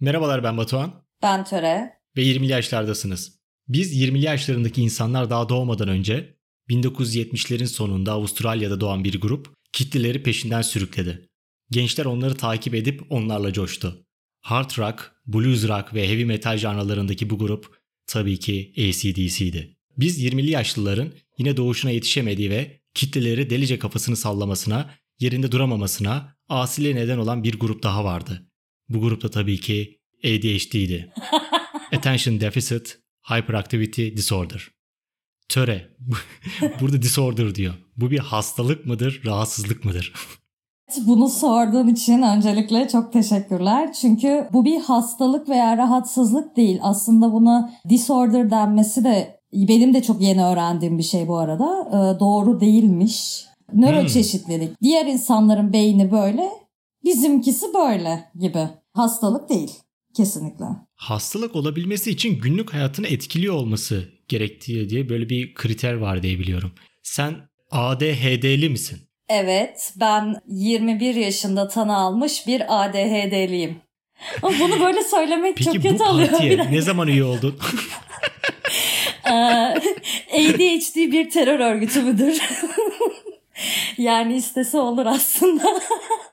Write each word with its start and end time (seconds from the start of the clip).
Merhabalar 0.00 0.44
ben 0.44 0.56
Batuhan. 0.56 1.04
Ben 1.22 1.44
Töre. 1.44 1.92
Ve 2.16 2.22
20'li 2.22 2.50
yaşlardasınız. 2.50 3.40
Biz 3.68 4.02
20'li 4.02 4.24
yaşlarındaki 4.24 4.82
insanlar 4.82 5.30
daha 5.30 5.48
doğmadan 5.48 5.88
önce 5.88 6.36
1970'lerin 6.68 7.66
sonunda 7.66 8.12
Avustralya'da 8.12 8.80
doğan 8.80 9.04
bir 9.04 9.20
grup 9.20 9.54
kitleleri 9.72 10.22
peşinden 10.22 10.62
sürükledi. 10.62 11.28
Gençler 11.70 12.04
onları 12.04 12.34
takip 12.34 12.74
edip 12.74 13.02
onlarla 13.10 13.52
coştu. 13.52 14.06
Hard 14.40 14.70
rock, 14.78 15.12
blues 15.26 15.68
rock 15.68 15.94
ve 15.94 16.08
heavy 16.08 16.24
metal 16.24 16.56
janralarındaki 16.56 17.30
bu 17.30 17.38
grup 17.38 17.78
tabii 18.06 18.38
ki 18.38 18.72
ACDC'di. 18.78 19.76
Biz 19.96 20.24
20'li 20.24 20.50
yaşlıların 20.50 21.12
yine 21.38 21.56
doğuşuna 21.56 21.90
yetişemediği 21.90 22.50
ve 22.50 22.80
kitleleri 22.94 23.50
delice 23.50 23.78
kafasını 23.78 24.16
sallamasına, 24.16 24.90
yerinde 25.20 25.52
duramamasına 25.52 26.36
asile 26.48 26.96
neden 26.96 27.18
olan 27.18 27.44
bir 27.44 27.58
grup 27.58 27.82
daha 27.82 28.04
vardı. 28.04 28.49
Bu 28.90 29.00
grupta 29.00 29.30
tabii 29.30 29.60
ki 29.60 30.00
ADHD'ydi. 30.24 31.12
Attention 31.96 32.40
Deficit 32.40 32.98
Hyperactivity 33.22 34.16
Disorder. 34.16 34.68
Töre. 35.48 35.88
Burada 36.80 37.02
disorder 37.02 37.54
diyor. 37.54 37.74
Bu 37.96 38.10
bir 38.10 38.18
hastalık 38.18 38.86
mıdır, 38.86 39.22
rahatsızlık 39.24 39.84
mıdır? 39.84 40.12
Bunu 41.06 41.28
sorduğun 41.28 41.88
için 41.88 42.22
öncelikle 42.22 42.88
çok 42.88 43.12
teşekkürler. 43.12 43.92
Çünkü 43.92 44.48
bu 44.52 44.64
bir 44.64 44.80
hastalık 44.80 45.48
veya 45.48 45.76
rahatsızlık 45.76 46.56
değil. 46.56 46.78
Aslında 46.82 47.32
buna 47.32 47.72
disorder 47.88 48.50
denmesi 48.50 49.04
de 49.04 49.40
benim 49.52 49.94
de 49.94 50.02
çok 50.02 50.20
yeni 50.20 50.44
öğrendiğim 50.44 50.98
bir 50.98 51.02
şey 51.02 51.28
bu 51.28 51.38
arada. 51.38 51.88
Ee, 51.88 52.20
doğru 52.20 52.60
değilmiş. 52.60 53.44
Nöroçeşitlilik. 53.72 54.68
Hmm. 54.68 54.76
Diğer 54.82 55.06
insanların 55.06 55.72
beyni 55.72 56.12
böyle, 56.12 56.50
bizimkisi 57.04 57.66
böyle 57.74 58.30
gibi. 58.34 58.68
Hastalık 58.92 59.48
değil 59.48 59.70
kesinlikle. 60.16 60.64
Hastalık 60.94 61.56
olabilmesi 61.56 62.10
için 62.10 62.40
günlük 62.40 62.74
hayatını 62.74 63.06
etkiliyor 63.06 63.54
olması 63.54 64.08
gerektiği 64.28 64.90
diye 64.90 65.08
böyle 65.08 65.28
bir 65.28 65.54
kriter 65.54 65.94
var 65.94 66.22
diye 66.22 66.38
biliyorum. 66.38 66.72
Sen 67.02 67.34
ADHD'li 67.70 68.68
misin? 68.68 68.98
Evet, 69.28 69.92
ben 70.00 70.36
21 70.46 71.14
yaşında 71.14 71.68
tanı 71.68 71.96
almış 71.96 72.46
bir 72.46 72.84
ADHD'liyim. 72.84 73.82
Ama 74.42 74.54
bunu 74.60 74.80
böyle 74.80 75.04
söylemek 75.04 75.56
Peki, 75.56 75.64
çok 75.64 75.82
kötü 75.82 76.02
oluyor. 76.04 76.28
Peki 76.30 76.50
bu 76.52 76.56
partiye 76.56 76.72
ne 76.78 76.82
zaman 76.82 77.08
üye 77.08 77.24
oldun? 77.24 77.58
ADHD 79.24 80.96
bir 81.12 81.30
terör 81.30 81.60
örgütü 81.60 82.02
müdür? 82.02 82.40
yani 83.98 84.36
istese 84.36 84.78
olur 84.78 85.06
aslında. 85.06 85.62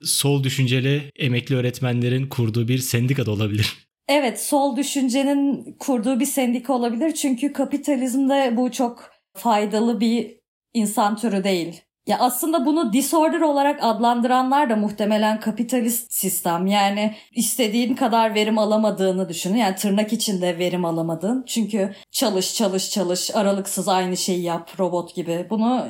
Sol 0.04 0.44
düşünceli 0.44 1.12
emekli 1.16 1.56
öğretmenlerin 1.56 2.30
kurduğu 2.30 2.68
bir 2.68 2.78
sendika 2.78 3.26
da 3.26 3.32
olabilir. 3.32 3.88
Evet, 4.10 4.42
sol 4.42 4.76
düşüncenin 4.76 5.76
kurduğu 5.80 6.20
bir 6.20 6.26
sendika 6.26 6.74
olabilir. 6.74 7.12
Çünkü 7.14 7.54
kapitalizmde 7.54 8.54
bu 8.58 8.72
çok 8.72 9.12
faydalı 9.38 10.00
bir 10.00 10.38
insan 10.74 11.18
türü 11.18 11.44
değil. 11.44 11.82
Ya 12.08 12.20
aslında 12.20 12.66
bunu 12.66 12.94
disorder 12.94 13.42
olarak 13.42 13.80
adlandıranlar 13.84 14.70
da 14.70 14.76
muhtemelen 14.76 15.40
kapitalist 15.40 16.14
sistem. 16.14 16.68
Yani 16.68 17.16
istediğin 17.32 17.96
kadar 17.96 18.36
verim 18.36 18.58
alamadığını 18.58 19.30
düşünün. 19.30 19.58
Yani 19.58 19.76
tırnak 19.76 20.14
içinde 20.14 20.58
verim 20.60 20.86
alamadığın. 20.86 21.44
Çünkü 21.48 21.96
çalış 22.12 22.54
çalış 22.54 22.90
çalış 22.92 23.36
aralıksız 23.36 23.88
aynı 23.88 24.18
şeyi 24.18 24.42
yap 24.42 24.80
robot 24.80 25.16
gibi. 25.16 25.48
Bunu 25.50 25.88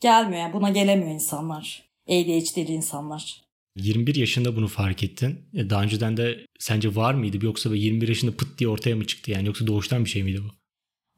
gelmiyor 0.00 0.42
yani 0.42 0.52
buna 0.52 0.70
gelemiyor 0.70 1.10
insanlar. 1.10 1.88
ADHD'li 2.08 2.72
insanlar. 2.72 3.48
21 3.76 4.14
yaşında 4.14 4.56
bunu 4.56 4.68
fark 4.68 5.02
ettin. 5.02 5.38
E, 5.54 5.70
daha 5.70 5.82
önceden 5.82 6.16
de 6.16 6.46
sence 6.58 6.94
var 6.94 7.14
mıydı 7.14 7.44
yoksa 7.46 7.76
21 7.76 8.08
yaşında 8.08 8.36
pıt 8.36 8.58
diye 8.58 8.68
ortaya 8.68 8.96
mı 8.96 9.06
çıktı 9.06 9.30
yani 9.30 9.46
yoksa 9.46 9.66
doğuştan 9.66 10.04
bir 10.04 10.10
şey 10.10 10.22
miydi 10.22 10.40
bu? 10.44 10.58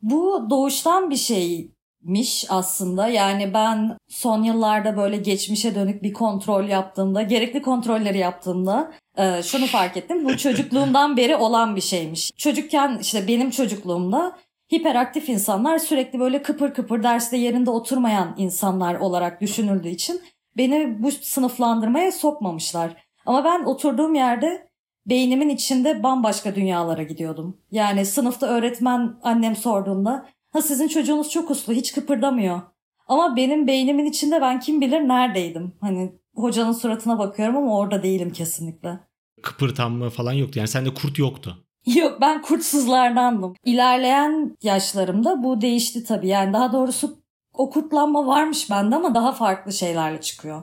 Bu 0.03 0.50
doğuştan 0.50 1.10
bir 1.10 1.16
şeymiş 1.16 2.44
aslında. 2.49 3.09
Yani 3.09 3.55
ben 3.55 3.97
son 4.09 4.43
yıllarda 4.43 4.97
böyle 4.97 5.16
geçmişe 5.16 5.75
dönük 5.75 6.03
bir 6.03 6.12
kontrol 6.12 6.69
yaptığımda, 6.69 7.22
gerekli 7.22 7.62
kontrolleri 7.62 8.19
yaptığımda 8.19 8.93
e, 9.16 9.43
şunu 9.43 9.66
fark 9.66 9.97
ettim. 9.97 10.25
Bu 10.25 10.37
çocukluğumdan 10.37 11.16
beri 11.16 11.37
olan 11.37 11.76
bir 11.76 11.81
şeymiş. 11.81 12.32
Çocukken 12.37 12.99
işte 13.03 13.28
benim 13.28 13.50
çocukluğumda 13.50 14.38
hiperaktif 14.72 15.28
insanlar 15.28 15.78
sürekli 15.78 16.20
böyle 16.20 16.42
kıpır 16.42 16.75
kıpır 16.75 17.03
derste 17.03 17.36
yerinde 17.36 17.70
oturmayan 17.70 18.34
insanlar 18.38 18.94
olarak 18.94 19.41
düşünüldüğü 19.41 19.88
için 19.88 20.20
beni 20.56 21.03
bu 21.03 21.10
sınıflandırmaya 21.12 22.12
sokmamışlar. 22.12 22.97
Ama 23.26 23.44
ben 23.44 23.64
oturduğum 23.64 24.14
yerde 24.14 24.70
beynimin 25.06 25.48
içinde 25.48 26.03
bambaşka 26.03 26.54
dünyalara 26.54 27.03
gidiyordum. 27.03 27.56
Yani 27.70 28.06
sınıfta 28.06 28.47
öğretmen 28.47 29.16
annem 29.22 29.56
sorduğunda 29.56 30.26
ha 30.53 30.62
sizin 30.62 30.88
çocuğunuz 30.88 31.31
çok 31.31 31.50
uslu 31.50 31.72
hiç 31.72 31.92
kıpırdamıyor. 31.92 32.60
Ama 33.08 33.37
benim 33.37 33.66
beynimin 33.66 34.06
içinde 34.06 34.41
ben 34.41 34.60
kim 34.60 34.81
bilir 34.81 35.00
neredeydim. 35.00 35.72
Hani 35.81 36.12
hocanın 36.34 36.72
suratına 36.72 37.19
bakıyorum 37.19 37.56
ama 37.56 37.78
orada 37.78 38.02
değilim 38.02 38.32
kesinlikle. 38.32 39.00
Kıpırtanma 39.42 40.10
falan 40.10 40.32
yoktu 40.32 40.58
yani 40.58 40.69
sende 40.69 40.94
kurt 40.94 41.19
yoktu. 41.19 41.66
Yok 41.87 42.21
ben 42.21 42.43
kurtsuzlardandım. 42.43 43.55
İlerleyen 43.65 44.57
yaşlarımda 44.63 45.43
bu 45.43 45.61
değişti 45.61 46.05
tabii. 46.05 46.29
Yani 46.29 46.53
daha 46.53 46.73
doğrusu 46.73 47.19
o 47.53 47.71
kurtlanma 47.71 48.27
varmış 48.27 48.71
bende 48.71 48.97
ama 48.97 49.15
daha 49.15 49.33
farklı 49.33 49.73
şeylerle 49.73 50.21
çıkıyor. 50.21 50.63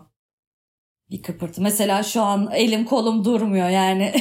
Bir 1.12 1.22
kıpırtı. 1.22 1.62
Mesela 1.62 2.04
şu 2.04 2.22
an 2.22 2.50
elim 2.52 2.86
kolum 2.86 3.26
durmuyor 3.26 3.70
yani. 3.70 4.14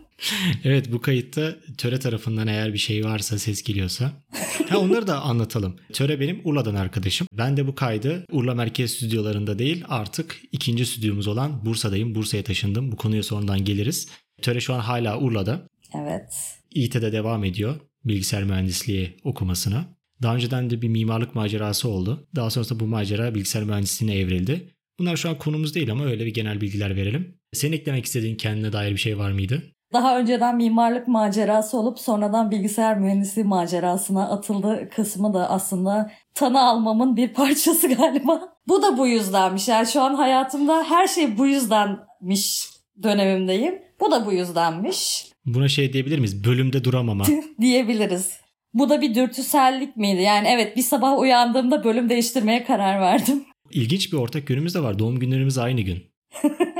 evet 0.64 0.92
bu 0.92 1.00
kayıtta 1.00 1.54
Töre 1.78 1.98
tarafından 1.98 2.46
eğer 2.46 2.72
bir 2.72 2.78
şey 2.78 3.04
varsa 3.04 3.38
ses 3.38 3.62
geliyorsa. 3.62 4.12
Ha 4.68 4.78
onları 4.78 5.06
da 5.06 5.20
anlatalım. 5.22 5.76
Töre 5.92 6.20
benim 6.20 6.40
Urla'dan 6.44 6.74
arkadaşım. 6.74 7.26
Ben 7.32 7.56
de 7.56 7.66
bu 7.66 7.74
kaydı 7.74 8.24
Urla 8.32 8.54
Merkez 8.54 8.90
stüdyolarında 8.92 9.58
değil 9.58 9.84
artık 9.88 10.40
ikinci 10.52 10.86
stüdyomuz 10.86 11.26
olan 11.26 11.66
Bursa'dayım. 11.66 12.14
Bursa'ya 12.14 12.44
taşındım. 12.44 12.92
Bu 12.92 12.96
konuya 12.96 13.22
sonradan 13.22 13.64
geliriz. 13.64 14.08
Töre 14.42 14.60
şu 14.60 14.74
an 14.74 14.80
hala 14.80 15.18
Urla'da. 15.18 15.68
Evet. 15.94 16.34
İT'de 16.70 17.12
devam 17.12 17.44
ediyor 17.44 17.80
bilgisayar 18.04 18.44
mühendisliği 18.44 19.16
okumasına. 19.24 19.84
Daha 20.22 20.34
önceden 20.34 20.70
de 20.70 20.82
bir 20.82 20.88
mimarlık 20.88 21.34
macerası 21.34 21.88
oldu. 21.88 22.28
Daha 22.36 22.50
sonrasında 22.50 22.80
bu 22.80 22.86
macera 22.86 23.34
bilgisayar 23.34 23.64
mühendisliğine 23.64 24.18
evrildi. 24.18 24.74
Bunlar 24.98 25.16
şu 25.16 25.28
an 25.28 25.38
konumuz 25.38 25.74
değil 25.74 25.92
ama 25.92 26.04
öyle 26.04 26.26
bir 26.26 26.34
genel 26.34 26.60
bilgiler 26.60 26.96
verelim. 26.96 27.38
Senin 27.52 27.76
eklemek 27.76 28.04
istediğin 28.04 28.36
kendine 28.36 28.72
dair 28.72 28.90
bir 28.90 28.96
şey 28.96 29.18
var 29.18 29.32
mıydı? 29.32 29.62
Daha 29.92 30.18
önceden 30.18 30.56
mimarlık 30.56 31.08
macerası 31.08 31.78
olup 31.78 31.98
sonradan 31.98 32.50
bilgisayar 32.50 32.98
mühendisliği 32.98 33.46
macerasına 33.46 34.28
atıldı 34.28 34.88
kısmı 34.94 35.34
da 35.34 35.50
aslında 35.50 36.10
tanı 36.34 36.62
almamın 36.62 37.16
bir 37.16 37.32
parçası 37.32 37.88
galiba. 37.94 38.40
Bu 38.68 38.82
da 38.82 38.98
bu 38.98 39.06
yüzdenmiş. 39.06 39.68
Yani 39.68 39.86
şu 39.86 40.00
an 40.02 40.14
hayatımda 40.14 40.84
her 40.84 41.06
şey 41.06 41.38
bu 41.38 41.46
yüzdenmiş 41.46 42.68
dönemimdeyim. 43.02 43.74
Bu 44.00 44.10
da 44.10 44.26
bu 44.26 44.32
yüzdenmiş. 44.32 45.33
Buna 45.46 45.68
şey 45.68 45.92
diyebilir 45.92 46.18
miyiz? 46.18 46.44
Bölümde 46.44 46.84
duramama. 46.84 47.24
diyebiliriz. 47.60 48.40
Bu 48.74 48.90
da 48.90 49.00
bir 49.00 49.14
dürtüsellik 49.14 49.96
miydi? 49.96 50.22
Yani 50.22 50.48
evet 50.48 50.76
bir 50.76 50.82
sabah 50.82 51.18
uyandığımda 51.18 51.84
bölüm 51.84 52.08
değiştirmeye 52.08 52.64
karar 52.64 53.00
verdim. 53.00 53.44
İlginç 53.70 54.12
bir 54.12 54.16
ortak 54.18 54.50
yönümüz 54.50 54.74
de 54.74 54.82
var. 54.82 54.98
Doğum 54.98 55.18
günlerimiz 55.18 55.58
aynı 55.58 55.80
gün. 55.80 56.04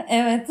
evet. 0.09 0.49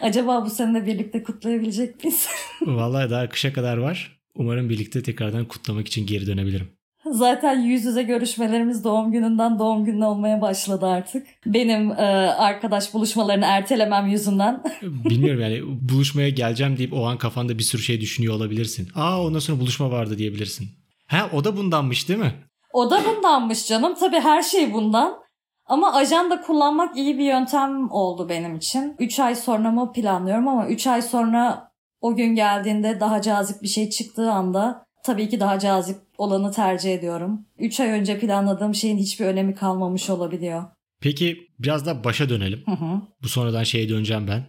Acaba 0.00 0.44
bu 0.46 0.50
sene 0.50 0.86
birlikte 0.86 1.22
kutlayabilecek 1.22 2.04
miyiz? 2.04 2.28
Vallahi 2.66 3.10
daha 3.10 3.28
kışa 3.28 3.52
kadar 3.52 3.76
var. 3.76 4.20
Umarım 4.34 4.68
birlikte 4.68 5.02
tekrardan 5.02 5.44
kutlamak 5.44 5.86
için 5.88 6.06
geri 6.06 6.26
dönebilirim. 6.26 6.68
Zaten 7.06 7.60
yüz 7.60 7.84
yüze 7.84 8.02
görüşmelerimiz 8.02 8.84
doğum 8.84 9.12
gününden 9.12 9.58
doğum 9.58 9.84
gününe 9.84 10.06
olmaya 10.06 10.40
başladı 10.40 10.86
artık. 10.86 11.26
Benim 11.46 11.90
e, 11.90 11.94
arkadaş 12.38 12.94
buluşmalarını 12.94 13.44
ertelemem 13.44 14.06
yüzünden. 14.06 14.62
Bilmiyorum 14.82 15.40
yani 15.40 15.60
buluşmaya 15.92 16.28
geleceğim 16.28 16.78
deyip 16.78 16.92
o 16.92 17.06
an 17.06 17.18
kafanda 17.18 17.58
bir 17.58 17.62
sürü 17.62 17.82
şey 17.82 18.00
düşünüyor 18.00 18.34
olabilirsin. 18.34 18.88
Aa 18.94 19.24
ondan 19.24 19.38
sonra 19.38 19.60
buluşma 19.60 19.90
vardı 19.90 20.18
diyebilirsin. 20.18 20.68
Ha 21.06 21.30
o 21.32 21.44
da 21.44 21.56
bundanmış 21.56 22.08
değil 22.08 22.20
mi? 22.20 22.32
O 22.72 22.90
da 22.90 23.00
bundanmış 23.04 23.66
canım. 23.66 23.94
Tabii 24.00 24.20
her 24.20 24.42
şey 24.42 24.72
bundan. 24.72 25.22
Ama 25.66 25.94
ajanda 25.94 26.40
kullanmak 26.40 26.96
iyi 26.96 27.18
bir 27.18 27.24
yöntem 27.24 27.90
oldu 27.90 28.28
benim 28.28 28.56
için. 28.56 28.96
3 28.98 29.20
ay 29.20 29.34
sonra 29.34 29.70
mı 29.70 29.92
planlıyorum 29.92 30.48
ama 30.48 30.68
3 30.68 30.86
ay 30.86 31.02
sonra 31.02 31.72
o 32.00 32.16
gün 32.16 32.34
geldiğinde 32.34 33.00
daha 33.00 33.22
cazip 33.22 33.62
bir 33.62 33.68
şey 33.68 33.90
çıktığı 33.90 34.30
anda 34.32 34.86
tabii 35.02 35.28
ki 35.28 35.40
daha 35.40 35.58
cazip 35.58 35.96
olanı 36.18 36.52
tercih 36.52 36.94
ediyorum. 36.94 37.46
3 37.58 37.80
ay 37.80 37.88
önce 37.88 38.18
planladığım 38.18 38.74
şeyin 38.74 38.98
hiçbir 38.98 39.26
önemi 39.26 39.54
kalmamış 39.54 40.10
olabiliyor. 40.10 40.64
Peki 41.00 41.38
biraz 41.58 41.86
da 41.86 42.04
başa 42.04 42.28
dönelim. 42.28 42.62
Hı 42.66 42.70
hı. 42.70 43.00
Bu 43.22 43.28
sonradan 43.28 43.64
şeye 43.64 43.88
döneceğim 43.88 44.28
ben. 44.28 44.44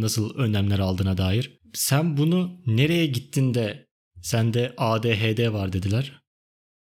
Nasıl 0.00 0.34
önlemler 0.38 0.78
aldığına 0.78 1.18
dair. 1.18 1.60
Sen 1.74 2.16
bunu 2.16 2.50
nereye 2.66 3.06
gittin 3.06 3.54
de 3.54 3.86
sende 4.22 4.72
ADHD 4.78 5.52
var 5.52 5.72
dediler? 5.72 6.22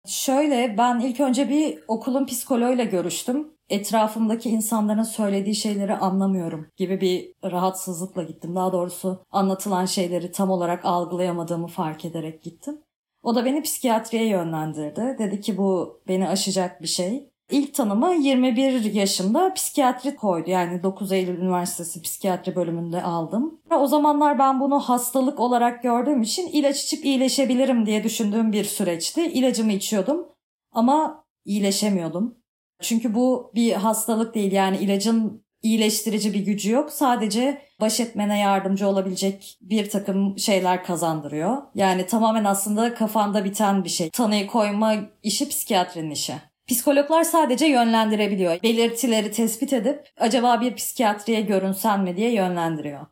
Şöyle 0.07 0.75
ben 0.77 0.99
ilk 0.99 1.19
önce 1.19 1.49
bir 1.49 1.79
okulun 1.87 2.25
psikoloğuyla 2.25 2.83
görüştüm. 2.83 3.47
etrafımdaki 3.69 4.49
insanların 4.49 5.03
söylediği 5.03 5.55
şeyleri 5.55 5.95
anlamıyorum 5.95 6.67
gibi 6.77 7.01
bir 7.01 7.51
rahatsızlıkla 7.51 8.23
gittim. 8.23 8.55
Daha 8.55 8.71
doğrusu 8.71 9.23
anlatılan 9.31 9.85
şeyleri 9.85 10.31
tam 10.31 10.49
olarak 10.49 10.85
algılayamadığımı 10.85 11.67
fark 11.67 12.05
ederek 12.05 12.43
gittim. 12.43 12.77
O 13.23 13.35
da 13.35 13.45
beni 13.45 13.61
psikiyatriye 13.61 14.27
yönlendirdi. 14.27 15.15
Dedi 15.19 15.41
ki 15.41 15.57
bu 15.57 16.01
beni 16.07 16.29
aşacak 16.29 16.81
bir 16.81 16.87
şey. 16.87 17.29
İlk 17.51 17.73
tanımı 17.73 18.13
21 18.13 18.93
yaşında 18.93 19.53
psikiyatri 19.53 20.15
koydu. 20.15 20.49
Yani 20.49 20.83
9 20.83 21.11
Eylül 21.11 21.37
Üniversitesi 21.37 22.01
psikiyatri 22.01 22.55
bölümünde 22.55 23.03
aldım. 23.03 23.61
O 23.79 23.87
zamanlar 23.87 24.39
ben 24.39 24.59
bunu 24.59 24.79
hastalık 24.79 25.39
olarak 25.39 25.83
gördüğüm 25.83 26.21
için 26.21 26.47
ilaç 26.47 26.83
içip 26.83 27.05
iyileşebilirim 27.05 27.85
diye 27.85 28.03
düşündüğüm 28.03 28.51
bir 28.51 28.63
süreçti. 28.63 29.21
İlacımı 29.21 29.71
içiyordum 29.71 30.27
ama 30.71 31.25
iyileşemiyordum. 31.45 32.35
Çünkü 32.81 33.15
bu 33.15 33.51
bir 33.55 33.73
hastalık 33.73 34.35
değil 34.35 34.51
yani 34.51 34.77
ilacın 34.77 35.42
iyileştirici 35.63 36.33
bir 36.33 36.39
gücü 36.39 36.71
yok. 36.71 36.91
Sadece 36.91 37.61
baş 37.81 37.99
etmene 37.99 38.39
yardımcı 38.39 38.87
olabilecek 38.87 39.57
bir 39.61 39.89
takım 39.89 40.39
şeyler 40.39 40.83
kazandırıyor. 40.83 41.57
Yani 41.75 42.05
tamamen 42.05 42.43
aslında 42.43 42.93
kafanda 42.93 43.45
biten 43.45 43.83
bir 43.83 43.89
şey. 43.89 44.09
Tanıyı 44.09 44.47
koyma 44.47 44.95
işi 45.23 45.49
psikiyatrinin 45.49 46.11
işi. 46.11 46.33
Psikologlar 46.67 47.23
sadece 47.23 47.65
yönlendirebiliyor. 47.65 48.63
Belirtileri 48.63 49.31
tespit 49.31 49.73
edip 49.73 50.09
acaba 50.17 50.61
bir 50.61 50.75
psikiyatriye 50.75 51.41
görünsen 51.41 52.03
mi 52.03 52.17
diye 52.17 52.33
yönlendiriyor. 52.33 53.05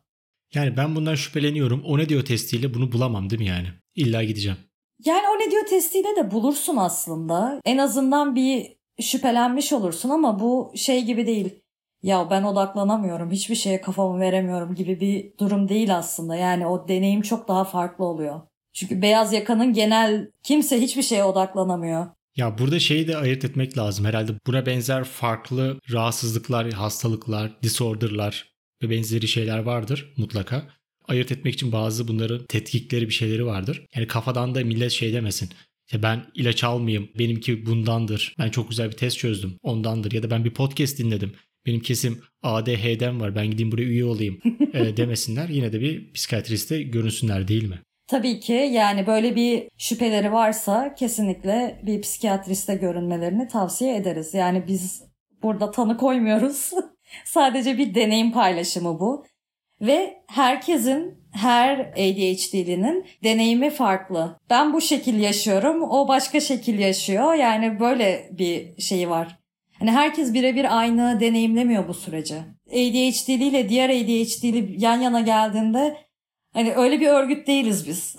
Yani 0.54 0.76
ben 0.76 0.96
bundan 0.96 1.14
şüpheleniyorum. 1.14 1.82
O 1.84 1.98
ne 1.98 2.08
diyor 2.08 2.24
testiyle 2.24 2.74
bunu 2.74 2.92
bulamam 2.92 3.30
değil 3.30 3.42
mi 3.42 3.48
yani? 3.48 3.68
İlla 3.94 4.24
gideceğim. 4.24 4.58
Yani 5.04 5.22
o 5.36 5.38
ne 5.38 5.50
diyor 5.50 5.66
testiyle 5.66 6.16
de 6.16 6.30
bulursun 6.30 6.76
aslında. 6.76 7.60
En 7.64 7.78
azından 7.78 8.34
bir 8.36 8.76
şüphelenmiş 9.00 9.72
olursun 9.72 10.10
ama 10.10 10.40
bu 10.40 10.72
şey 10.76 11.04
gibi 11.04 11.26
değil. 11.26 11.61
Ya 12.02 12.30
ben 12.30 12.42
odaklanamıyorum, 12.42 13.30
hiçbir 13.30 13.54
şeye 13.54 13.80
kafamı 13.80 14.20
veremiyorum 14.20 14.74
gibi 14.74 15.00
bir 15.00 15.38
durum 15.38 15.68
değil 15.68 15.96
aslında. 15.96 16.36
Yani 16.36 16.66
o 16.66 16.88
deneyim 16.88 17.22
çok 17.22 17.48
daha 17.48 17.64
farklı 17.64 18.04
oluyor. 18.04 18.40
Çünkü 18.72 19.02
beyaz 19.02 19.32
yakanın 19.32 19.72
genel 19.72 20.30
kimse 20.42 20.80
hiçbir 20.80 21.02
şeye 21.02 21.24
odaklanamıyor. 21.24 22.06
Ya 22.36 22.58
burada 22.58 22.78
şeyi 22.78 23.08
de 23.08 23.16
ayırt 23.16 23.44
etmek 23.44 23.78
lazım. 23.78 24.04
Herhalde 24.04 24.32
buna 24.46 24.66
benzer 24.66 25.04
farklı 25.04 25.78
rahatsızlıklar, 25.92 26.72
hastalıklar, 26.72 27.62
disorderlar 27.62 28.52
ve 28.82 28.90
benzeri 28.90 29.28
şeyler 29.28 29.58
vardır 29.58 30.14
mutlaka. 30.16 30.62
Ayırt 31.08 31.32
etmek 31.32 31.54
için 31.54 31.72
bazı 31.72 32.08
bunların 32.08 32.46
tetkikleri 32.46 33.08
bir 33.08 33.14
şeyleri 33.14 33.46
vardır. 33.46 33.86
Yani 33.94 34.06
kafadan 34.06 34.54
da 34.54 34.64
millet 34.64 34.92
şey 34.92 35.12
demesin. 35.12 35.50
İşte 35.86 36.02
ben 36.02 36.26
ilaç 36.34 36.64
almayayım, 36.64 37.08
benimki 37.18 37.66
bundandır. 37.66 38.34
Ben 38.38 38.50
çok 38.50 38.70
güzel 38.70 38.90
bir 38.90 38.96
test 38.96 39.18
çözdüm, 39.18 39.58
ondandır. 39.62 40.12
Ya 40.12 40.22
da 40.22 40.30
ben 40.30 40.44
bir 40.44 40.54
podcast 40.54 40.98
dinledim. 40.98 41.32
Benim 41.66 41.80
kesim 41.80 42.22
ADHD'm 42.42 43.20
var, 43.20 43.34
ben 43.34 43.50
gideyim 43.50 43.72
buraya 43.72 43.84
üye 43.84 44.04
olayım 44.04 44.38
e, 44.72 44.96
demesinler. 44.96 45.48
Yine 45.48 45.72
de 45.72 45.80
bir 45.80 46.12
psikiyatriste 46.12 46.82
görünsünler 46.82 47.48
değil 47.48 47.68
mi? 47.68 47.78
Tabii 48.06 48.40
ki 48.40 48.52
yani 48.52 49.06
böyle 49.06 49.36
bir 49.36 49.68
şüpheleri 49.78 50.32
varsa 50.32 50.94
kesinlikle 50.94 51.80
bir 51.82 52.00
psikiyatriste 52.00 52.74
görünmelerini 52.74 53.48
tavsiye 53.48 53.96
ederiz. 53.96 54.34
Yani 54.34 54.64
biz 54.68 55.02
burada 55.42 55.70
tanı 55.70 55.96
koymuyoruz. 55.96 56.70
Sadece 57.24 57.78
bir 57.78 57.94
deneyim 57.94 58.32
paylaşımı 58.32 59.00
bu. 59.00 59.24
Ve 59.80 60.22
herkesin, 60.28 61.22
her 61.32 61.78
ADHD'linin 61.80 63.06
deneyimi 63.24 63.70
farklı. 63.70 64.38
Ben 64.50 64.72
bu 64.72 64.80
şekil 64.80 65.20
yaşıyorum, 65.20 65.82
o 65.82 66.08
başka 66.08 66.40
şekil 66.40 66.78
yaşıyor. 66.78 67.34
Yani 67.34 67.80
böyle 67.80 68.28
bir 68.32 68.82
şeyi 68.82 69.10
var. 69.10 69.38
Hani 69.82 69.92
herkes 69.92 70.34
birebir 70.34 70.78
aynı 70.78 71.20
deneyimlemiyor 71.20 71.88
bu 71.88 71.94
süreci. 71.94 72.34
ADHD'li 72.68 73.44
ile 73.44 73.68
diğer 73.68 73.88
ADHD'li 73.88 74.74
yan 74.78 75.00
yana 75.00 75.20
geldiğinde 75.20 75.96
hani 76.52 76.74
öyle 76.74 77.00
bir 77.00 77.06
örgüt 77.08 77.46
değiliz 77.46 77.86
biz. 77.88 78.16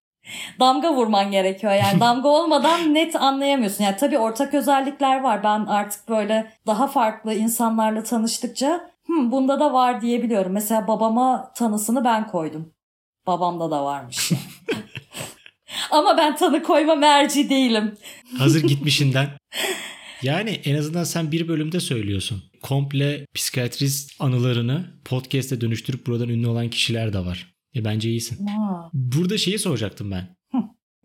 damga 0.60 0.94
vurman 0.94 1.30
gerekiyor 1.30 1.72
yani 1.72 2.00
damga 2.00 2.28
olmadan 2.28 2.94
net 2.94 3.16
anlayamıyorsun. 3.16 3.84
Yani 3.84 3.96
tabii 3.96 4.18
ortak 4.18 4.54
özellikler 4.54 5.20
var. 5.20 5.42
Ben 5.44 5.66
artık 5.66 6.08
böyle 6.08 6.52
daha 6.66 6.86
farklı 6.86 7.34
insanlarla 7.34 8.02
tanıştıkça 8.02 8.90
Hı, 9.06 9.30
bunda 9.30 9.60
da 9.60 9.72
var 9.72 10.00
diyebiliyorum. 10.00 10.52
Mesela 10.52 10.88
babama 10.88 11.52
tanısını 11.56 12.04
ben 12.04 12.26
koydum. 12.26 12.72
Babamda 13.26 13.70
da 13.70 13.84
varmış. 13.84 14.32
Ama 15.90 16.16
ben 16.16 16.36
tanı 16.36 16.62
koyma 16.62 16.94
merci 16.94 17.50
değilim. 17.50 17.98
Hazır 18.38 18.62
gitmişinden. 18.62 19.28
Yani 20.22 20.50
en 20.50 20.74
azından 20.74 21.04
sen 21.04 21.32
bir 21.32 21.48
bölümde 21.48 21.80
söylüyorsun. 21.80 22.42
Komple 22.62 23.26
psikiyatrist 23.34 24.20
anılarını 24.20 25.00
podcast'e 25.04 25.60
dönüştürüp 25.60 26.06
buradan 26.06 26.28
ünlü 26.28 26.46
olan 26.46 26.70
kişiler 26.70 27.12
de 27.12 27.18
var. 27.18 27.54
E 27.76 27.84
bence 27.84 28.10
iyisin. 28.10 28.46
Burada 28.92 29.38
şeyi 29.38 29.58
soracaktım 29.58 30.10
ben. 30.10 30.36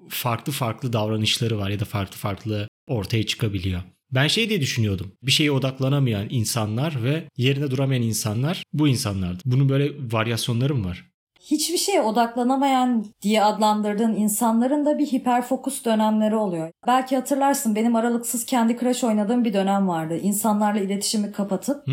Farklı 0.09 0.51
farklı 0.51 0.93
davranışları 0.93 1.57
var 1.57 1.69
ya 1.69 1.79
da 1.79 1.85
farklı 1.85 2.17
farklı 2.17 2.67
ortaya 2.87 3.25
çıkabiliyor. 3.25 3.81
Ben 4.11 4.27
şey 4.27 4.49
diye 4.49 4.61
düşünüyordum. 4.61 5.11
Bir 5.23 5.31
şeye 5.31 5.51
odaklanamayan 5.51 6.27
insanlar 6.29 7.03
ve 7.03 7.29
yerine 7.37 7.71
duramayan 7.71 8.03
insanlar 8.03 8.63
bu 8.73 8.87
insanlardı. 8.87 9.41
Bunun 9.45 9.69
böyle 9.69 9.91
varyasyonları 10.11 10.75
mı 10.75 10.85
var? 10.85 11.05
Hiçbir 11.51 11.77
şeye 11.77 12.01
odaklanamayan 12.01 13.05
diye 13.21 13.43
adlandırdığın 13.43 14.15
insanların 14.15 14.85
da 14.85 14.97
bir 14.97 15.05
hiperfokus 15.05 15.85
dönemleri 15.85 16.35
oluyor. 16.35 16.71
Belki 16.87 17.15
hatırlarsın 17.15 17.75
benim 17.75 17.95
aralıksız 17.95 18.45
kendi 18.45 18.77
Crush 18.79 19.03
oynadığım 19.03 19.45
bir 19.45 19.53
dönem 19.53 19.87
vardı. 19.87 20.17
İnsanlarla 20.17 20.79
iletişimi 20.79 21.31
kapatıp 21.31 21.85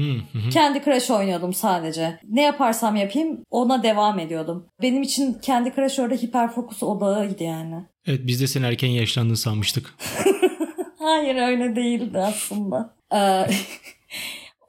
kendi 0.52 0.84
Crush 0.84 1.10
oynuyordum 1.10 1.54
sadece. 1.54 2.18
Ne 2.28 2.42
yaparsam 2.42 2.96
yapayım 2.96 3.40
ona 3.50 3.82
devam 3.82 4.18
ediyordum. 4.18 4.66
Benim 4.82 5.02
için 5.02 5.34
kendi 5.42 5.74
Crush 5.74 5.98
orada 5.98 6.14
hiperfokus 6.14 6.82
odağıydı 6.82 7.42
yani. 7.44 7.84
Evet 8.06 8.20
biz 8.24 8.40
de 8.40 8.46
seni 8.46 8.66
erken 8.66 8.88
yaşlandığını 8.88 9.36
sanmıştık. 9.36 9.94
Hayır 10.98 11.36
öyle 11.36 11.76
değildi 11.76 12.18
aslında. 12.18 12.94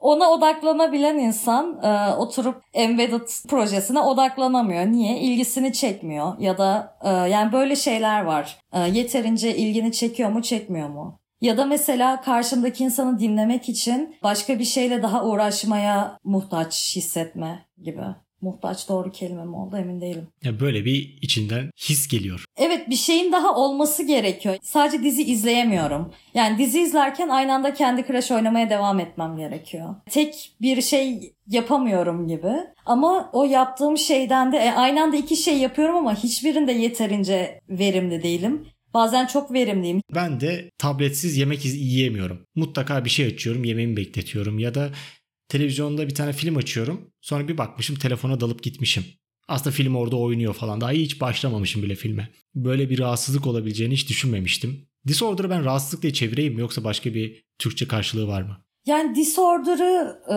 Ona 0.06 0.30
odaklanabilen 0.30 1.18
insan 1.18 1.80
e, 1.82 2.14
oturup 2.16 2.62
embedded 2.74 3.28
projesine 3.48 4.00
odaklanamıyor. 4.00 4.86
Niye? 4.86 5.18
İlgisini 5.18 5.72
çekmiyor 5.72 6.38
ya 6.38 6.58
da 6.58 6.98
e, 7.04 7.10
yani 7.10 7.52
böyle 7.52 7.76
şeyler 7.76 8.22
var. 8.22 8.58
E, 8.72 8.80
yeterince 8.80 9.56
ilgini 9.56 9.92
çekiyor 9.92 10.30
mu 10.30 10.42
çekmiyor 10.42 10.88
mu? 10.88 11.20
Ya 11.40 11.56
da 11.56 11.64
mesela 11.64 12.20
karşımdaki 12.20 12.84
insanı 12.84 13.18
dinlemek 13.18 13.68
için 13.68 14.16
başka 14.22 14.58
bir 14.58 14.64
şeyle 14.64 15.02
daha 15.02 15.24
uğraşmaya 15.24 16.18
muhtaç 16.24 16.96
hissetme 16.96 17.66
gibi. 17.82 18.02
Muhtaç 18.40 18.88
doğru 18.88 19.12
kelime 19.12 19.44
mi 19.44 19.56
oldu 19.56 19.76
emin 19.76 20.00
değilim. 20.00 20.28
Ya 20.44 20.60
böyle 20.60 20.84
bir 20.84 21.18
içinden 21.22 21.70
his 21.88 22.08
geliyor. 22.08 22.44
Evet 22.56 22.90
bir 22.90 22.96
şeyin 22.96 23.32
daha 23.32 23.54
olması 23.56 24.02
gerekiyor. 24.02 24.56
Sadece 24.62 25.02
dizi 25.02 25.22
izleyemiyorum. 25.22 26.12
Yani 26.34 26.58
dizi 26.58 26.80
izlerken 26.80 27.28
aynı 27.28 27.54
anda 27.54 27.74
kendi 27.74 28.06
Crash 28.06 28.30
oynamaya 28.30 28.70
devam 28.70 29.00
etmem 29.00 29.36
gerekiyor. 29.36 29.94
Tek 30.10 30.50
bir 30.60 30.82
şey 30.82 31.32
yapamıyorum 31.48 32.28
gibi. 32.28 32.52
Ama 32.86 33.30
o 33.32 33.44
yaptığım 33.44 33.98
şeyden 33.98 34.52
de 34.52 34.56
e, 34.56 34.70
aynı 34.70 35.02
anda 35.02 35.16
iki 35.16 35.36
şey 35.36 35.58
yapıyorum 35.58 35.96
ama 35.96 36.14
hiçbirinde 36.14 36.72
yeterince 36.72 37.60
verimli 37.68 38.22
değilim. 38.22 38.66
Bazen 38.94 39.26
çok 39.26 39.52
verimliyim. 39.52 40.02
Ben 40.14 40.40
de 40.40 40.70
tabletsiz 40.78 41.36
yemek 41.36 41.64
yiyemiyorum. 41.64 42.46
Mutlaka 42.54 43.04
bir 43.04 43.10
şey 43.10 43.26
açıyorum, 43.26 43.64
yemeğimi 43.64 43.96
bekletiyorum 43.96 44.58
ya 44.58 44.74
da 44.74 44.90
televizyonda 45.48 46.08
bir 46.08 46.14
tane 46.14 46.32
film 46.32 46.56
açıyorum. 46.56 47.10
Sonra 47.20 47.48
bir 47.48 47.58
bakmışım 47.58 47.96
telefona 47.96 48.40
dalıp 48.40 48.62
gitmişim. 48.62 49.04
Aslında 49.48 49.70
film 49.70 49.96
orada 49.96 50.16
oynuyor 50.16 50.54
falan. 50.54 50.80
Daha 50.80 50.90
hiç 50.90 51.20
başlamamışım 51.20 51.82
bile 51.82 51.94
filme. 51.94 52.28
Böyle 52.54 52.90
bir 52.90 52.98
rahatsızlık 52.98 53.46
olabileceğini 53.46 53.94
hiç 53.94 54.08
düşünmemiştim. 54.08 54.88
Disorder'ı 55.06 55.50
ben 55.50 55.64
rahatsızlık 55.64 56.02
diye 56.02 56.12
çevireyim 56.12 56.54
mi 56.54 56.60
yoksa 56.60 56.84
başka 56.84 57.14
bir 57.14 57.44
Türkçe 57.58 57.88
karşılığı 57.88 58.28
var 58.28 58.42
mı? 58.42 58.56
Yani 58.86 59.14
disorder'ı 59.14 60.22
e, 60.28 60.34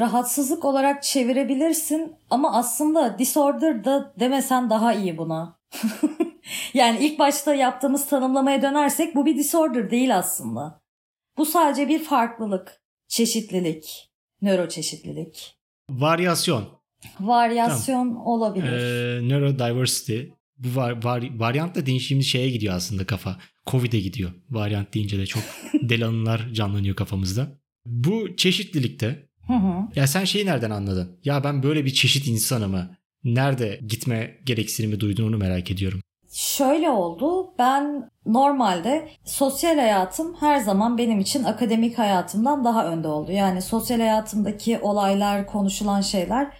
rahatsızlık 0.00 0.64
olarak 0.64 1.02
çevirebilirsin 1.02 2.12
ama 2.30 2.56
aslında 2.56 3.18
disorder 3.18 3.84
da 3.84 4.14
demesen 4.20 4.70
daha 4.70 4.94
iyi 4.94 5.18
buna. 5.18 5.58
yani 6.74 7.06
ilk 7.06 7.18
başta 7.18 7.54
yaptığımız 7.54 8.06
tanımlamaya 8.06 8.62
dönersek 8.62 9.14
bu 9.14 9.26
bir 9.26 9.36
disorder 9.36 9.90
değil 9.90 10.16
aslında. 10.16 10.80
Bu 11.38 11.46
sadece 11.46 11.88
bir 11.88 12.04
farklılık, 12.04 12.82
çeşitlilik, 13.08 14.10
nöroçeşitlilik, 14.42 15.54
Varyasyon. 15.90 16.68
varyasyon 17.20 18.14
olabilir. 18.14 18.72
Ee, 18.72 19.28
neurodiversity. 19.28 20.20
Bu 20.58 20.76
var, 20.76 21.04
var, 21.04 21.24
varyantla 21.38 21.86
değişimli 21.86 22.24
şeye 22.24 22.50
gidiyor 22.50 22.74
aslında 22.74 23.06
kafa. 23.06 23.38
Covid'e 23.66 24.00
gidiyor. 24.00 24.30
Varyant 24.50 24.94
deyince 24.94 25.18
de 25.18 25.26
çok 25.26 25.42
deli 25.82 26.04
anılar 26.06 26.48
canlanıyor 26.52 26.96
kafamızda. 26.96 27.58
Bu 27.86 28.36
çeşitlilikte 28.36 29.28
Hı 29.46 29.52
hı. 29.52 29.88
ya 29.96 30.06
sen 30.06 30.24
şeyi 30.24 30.46
nereden 30.46 30.70
anladın? 30.70 31.20
Ya 31.24 31.44
ben 31.44 31.62
böyle 31.62 31.84
bir 31.84 31.90
çeşit 31.90 32.26
insanımı 32.26 32.96
nerede 33.24 33.80
gitme 33.88 34.40
gereksinimi 34.44 35.00
duydun 35.00 35.28
onu 35.28 35.38
merak 35.38 35.70
ediyorum. 35.70 36.00
Şöyle 36.36 36.90
oldu. 36.90 37.54
Ben 37.58 38.10
normalde 38.26 39.08
sosyal 39.24 39.78
hayatım 39.78 40.36
her 40.40 40.58
zaman 40.58 40.98
benim 40.98 41.20
için 41.20 41.44
akademik 41.44 41.98
hayatımdan 41.98 42.64
daha 42.64 42.86
önde 42.86 43.08
oldu. 43.08 43.32
Yani 43.32 43.62
sosyal 43.62 44.00
hayatımdaki 44.00 44.78
olaylar, 44.78 45.46
konuşulan 45.46 46.00
şeyler 46.00 46.52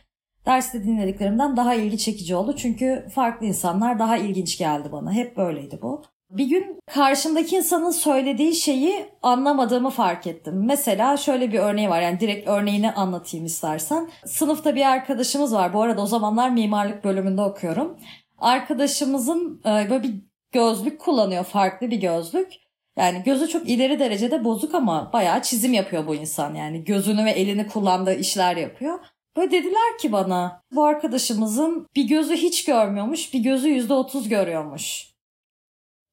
derste 0.47 0.85
dinlediklerimden 0.85 1.56
daha 1.56 1.75
ilgi 1.75 1.99
çekici 1.99 2.37
oldu. 2.37 2.56
Çünkü 2.56 3.06
farklı 3.14 3.47
insanlar 3.47 3.99
daha 3.99 4.16
ilginç 4.16 4.59
geldi 4.59 4.88
bana. 4.92 5.12
Hep 5.12 5.37
böyleydi 5.37 5.78
bu. 5.83 6.02
Bir 6.30 6.47
gün 6.47 6.80
karşımdaki 6.95 7.56
insanın 7.56 7.90
söylediği 7.90 8.54
şeyi 8.54 9.06
anlamadığımı 9.23 9.90
fark 9.90 10.26
ettim. 10.26 10.62
Mesela 10.66 11.16
şöyle 11.16 11.52
bir 11.52 11.59
örneği 11.59 11.90
var. 11.90 12.00
Yani 12.00 12.21
direkt 12.21 12.49
örneğini 12.49 12.92
anlatayım 12.92 13.47
istersen. 13.47 14.11
Sınıfta 14.26 14.75
bir 14.75 14.87
arkadaşımız 14.87 15.54
var. 15.54 15.75
Bu 15.75 15.83
arada 15.83 16.02
o 16.02 16.06
zamanlar 16.06 16.50
mimarlık 16.50 17.04
bölümünde 17.04 17.42
okuyorum. 17.42 17.97
Arkadaşımızın 18.38 19.61
e, 19.64 19.90
böyle 19.90 20.02
bir 20.02 20.14
gözlük 20.52 21.00
kullanıyor. 21.00 21.45
Farklı 21.45 21.90
bir 21.90 22.00
gözlük. 22.00 22.52
Yani 22.99 23.23
gözü 23.25 23.49
çok 23.49 23.69
ileri 23.69 23.99
derecede 23.99 24.45
bozuk 24.45 24.75
ama 24.75 25.11
bayağı 25.12 25.43
çizim 25.43 25.73
yapıyor 25.73 26.07
bu 26.07 26.14
insan. 26.14 26.55
Yani 26.55 26.85
gözünü 26.85 27.25
ve 27.25 27.31
elini 27.31 27.66
kullandığı 27.66 28.14
işler 28.14 28.57
yapıyor. 28.57 28.99
Böyle 29.37 29.50
dediler 29.50 29.99
ki 30.00 30.12
bana 30.12 30.62
bu 30.73 30.85
arkadaşımızın 30.85 31.87
bir 31.97 32.05
gözü 32.05 32.37
hiç 32.37 32.64
görmüyormuş 32.64 33.35
bir 33.35 33.38
gözü 33.38 33.69
yüzde 33.69 33.95
otuz 33.95 34.28
görüyormuş. 34.28 35.15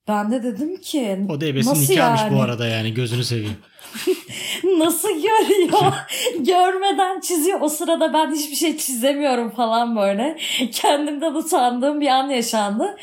Ben 0.08 0.32
de 0.32 0.44
dedim 0.44 0.78
ki 0.78 1.18
O 1.30 1.42
da 1.42 1.46
ebesin 1.46 1.70
nasıl 1.70 1.92
nikahmış 1.94 2.22
yani? 2.22 2.38
bu 2.38 2.42
arada 2.42 2.68
yani 2.68 2.94
gözünü 2.94 3.24
seveyim. 3.24 3.58
Nasıl 4.78 5.10
görüyor? 5.10 5.94
Görmeden 6.40 7.20
çiziyor. 7.20 7.62
O 7.62 7.70
sırada 7.70 8.14
ben 8.14 8.32
hiçbir 8.32 8.56
şey 8.56 8.78
çizemiyorum 8.78 9.50
falan 9.50 9.96
böyle. 9.96 10.38
Kendimden 10.72 11.34
utandığım 11.34 12.02
bir 12.02 12.08
an 12.08 12.30
yaşandı. 12.30 12.98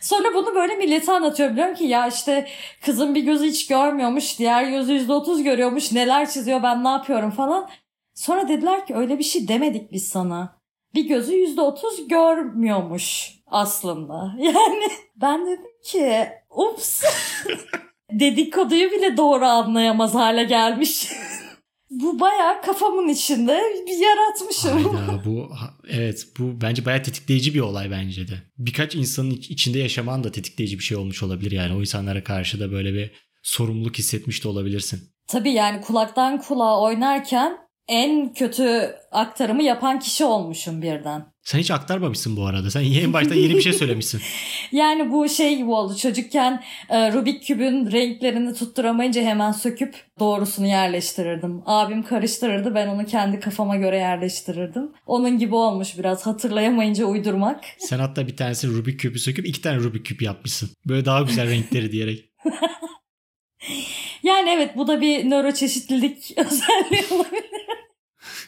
Sonra 0.00 0.34
bunu 0.34 0.54
böyle 0.54 0.76
millete 0.76 1.12
anlatıyorum. 1.12 1.56
Diyorum 1.56 1.74
ki 1.74 1.84
ya 1.84 2.06
işte 2.08 2.46
kızım 2.84 3.14
bir 3.14 3.22
gözü 3.22 3.46
hiç 3.46 3.66
görmüyormuş. 3.66 4.38
Diğer 4.38 4.64
gözü 4.64 4.92
yüzde 4.92 5.12
otuz 5.12 5.42
görüyormuş. 5.42 5.92
Neler 5.92 6.30
çiziyor 6.30 6.62
ben 6.62 6.84
ne 6.84 6.88
yapıyorum 6.88 7.30
falan. 7.30 7.68
Sonra 8.14 8.48
dediler 8.48 8.86
ki 8.86 8.94
öyle 8.94 9.18
bir 9.18 9.24
şey 9.24 9.48
demedik 9.48 9.92
biz 9.92 10.08
sana. 10.08 10.56
Bir 10.94 11.04
gözü 11.08 11.34
yüzde 11.34 11.60
otuz 11.60 12.08
görmüyormuş 12.08 13.36
aslında. 13.46 14.34
Yani 14.38 14.88
ben 15.16 15.46
dedim 15.46 15.70
ki 15.84 16.28
ups 16.56 17.02
dedikoduyu 18.12 18.90
bile 18.90 19.16
doğru 19.16 19.44
anlayamaz 19.44 20.14
hale 20.14 20.44
gelmiş. 20.44 21.08
Bu 21.90 22.20
bayağı 22.20 22.62
kafamın 22.62 23.08
içinde 23.08 23.62
bir 23.86 23.98
yaratmışım. 24.06 24.94
Hayda 24.94 25.24
bu 25.24 25.48
evet 25.88 26.26
bu 26.38 26.60
bence 26.60 26.84
bayağı 26.84 27.02
tetikleyici 27.02 27.54
bir 27.54 27.60
olay 27.60 27.90
bence 27.90 28.28
de. 28.28 28.32
Birkaç 28.58 28.94
insanın 28.94 29.30
iç- 29.30 29.50
içinde 29.50 29.78
yaşaman 29.78 30.24
da 30.24 30.32
tetikleyici 30.32 30.78
bir 30.78 30.84
şey 30.84 30.96
olmuş 30.96 31.22
olabilir 31.22 31.50
yani. 31.52 31.74
O 31.76 31.80
insanlara 31.80 32.24
karşı 32.24 32.60
da 32.60 32.72
böyle 32.72 32.94
bir 32.94 33.10
sorumluluk 33.42 33.98
hissetmiş 33.98 34.44
de 34.44 34.48
olabilirsin. 34.48 35.00
Tabii 35.28 35.52
yani 35.52 35.80
kulaktan 35.80 36.40
kulağa 36.40 36.80
oynarken 36.80 37.58
en 37.88 38.32
kötü 38.34 38.94
aktarımı 39.12 39.62
yapan 39.62 39.98
kişi 39.98 40.24
olmuşum 40.24 40.82
birden. 40.82 41.26
Sen 41.46 41.58
hiç 41.58 41.70
aktarmamışsın 41.70 42.36
bu 42.36 42.46
arada. 42.46 42.70
Sen 42.70 42.84
en 42.84 43.12
başta 43.12 43.34
yeni 43.34 43.54
bir 43.56 43.60
şey 43.60 43.72
söylemişsin. 43.82 44.20
Yani 44.72 45.12
bu 45.12 45.28
şey 45.28 45.56
gibi 45.56 45.70
oldu. 45.70 45.96
Çocukken 45.96 46.62
e, 46.88 47.12
Rubik 47.12 47.46
kübün 47.46 47.92
renklerini 47.92 48.54
tutturamayınca 48.54 49.22
hemen 49.22 49.52
söküp 49.52 49.94
doğrusunu 50.18 50.66
yerleştirirdim. 50.66 51.62
Abim 51.66 52.02
karıştırırdı 52.02 52.74
ben 52.74 52.86
onu 52.86 53.06
kendi 53.06 53.40
kafama 53.40 53.76
göre 53.76 53.96
yerleştirirdim. 53.96 54.92
Onun 55.06 55.38
gibi 55.38 55.54
olmuş 55.54 55.98
biraz 55.98 56.26
hatırlayamayınca 56.26 57.04
uydurmak. 57.04 57.64
Sen 57.78 57.98
hatta 57.98 58.26
bir 58.26 58.36
tanesi 58.36 58.68
Rubik 58.68 59.00
küpü 59.00 59.18
söküp 59.18 59.46
iki 59.46 59.62
tane 59.62 59.78
Rubik 59.78 60.06
küp 60.06 60.22
yapmışsın. 60.22 60.70
Böyle 60.86 61.04
daha 61.04 61.22
güzel 61.22 61.50
renkleri 61.50 61.92
diyerek. 61.92 62.24
Yani 64.22 64.50
evet 64.50 64.76
bu 64.76 64.86
da 64.86 65.00
bir 65.00 65.30
nöroçeşitlilik 65.30 66.32
özelliği 66.36 67.04
olabilir. 67.10 67.65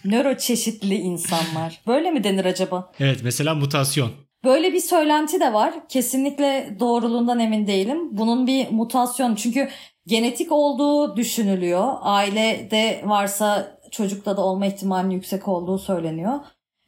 Nöroçeşitli 0.05 0.95
insanlar. 0.95 1.81
Böyle 1.87 2.11
mi 2.11 2.25
denir 2.25 2.45
acaba? 2.45 2.93
Evet 3.01 3.21
mesela 3.25 3.55
mutasyon. 3.55 4.11
Böyle 4.45 4.73
bir 4.73 4.81
söylenti 4.81 5.41
de 5.41 5.53
var. 5.53 5.75
Kesinlikle 5.89 6.77
doğruluğundan 6.81 7.41
emin 7.41 7.67
değilim. 7.67 8.19
Bunun 8.19 8.47
bir 8.47 8.71
mutasyon 8.71 9.35
çünkü 9.35 9.69
genetik 10.07 10.53
olduğu 10.53 11.17
düşünülüyor. 11.17 11.95
Ailede 12.01 13.03
varsa 13.05 13.79
çocukta 13.91 14.37
da 14.37 14.41
olma 14.41 14.67
ihtimalinin 14.67 15.15
yüksek 15.15 15.49
olduğu 15.49 15.79
söyleniyor. 15.79 16.33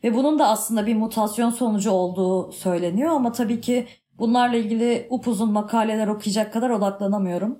Ve 0.04 0.14
bunun 0.14 0.38
da 0.38 0.48
aslında 0.48 0.86
bir 0.86 0.94
mutasyon 0.94 1.50
sonucu 1.50 1.90
olduğu 1.90 2.52
söyleniyor 2.52 3.10
ama 3.10 3.32
tabii 3.32 3.60
ki 3.60 3.86
bunlarla 4.18 4.56
ilgili 4.56 5.06
upuzun 5.10 5.52
makaleler 5.52 6.06
okuyacak 6.06 6.52
kadar 6.52 6.70
odaklanamıyorum. 6.70 7.58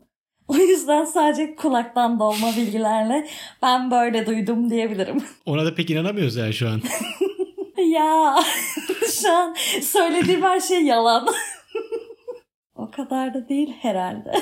O 0.51 0.57
yüzden 0.57 1.05
sadece 1.05 1.55
kulaktan 1.57 2.21
dolma 2.21 2.57
bilgilerle 2.57 3.29
ben 3.63 3.91
böyle 3.91 4.27
duydum 4.27 4.71
diyebilirim. 4.71 5.23
Ona 5.47 5.65
da 5.65 5.75
pek 5.75 5.91
inanamıyoruz 5.91 6.37
yani 6.37 6.53
şu 6.53 6.69
an. 6.69 6.83
Ya 7.91 8.37
şu 9.23 9.33
an 9.33 9.57
söylediğim 9.83 10.43
her 10.43 10.61
şey 10.61 10.83
yalan. 10.83 11.29
o 12.75 12.91
kadar 12.91 13.35
da 13.35 13.49
değil 13.49 13.69
herhalde. 13.81 14.33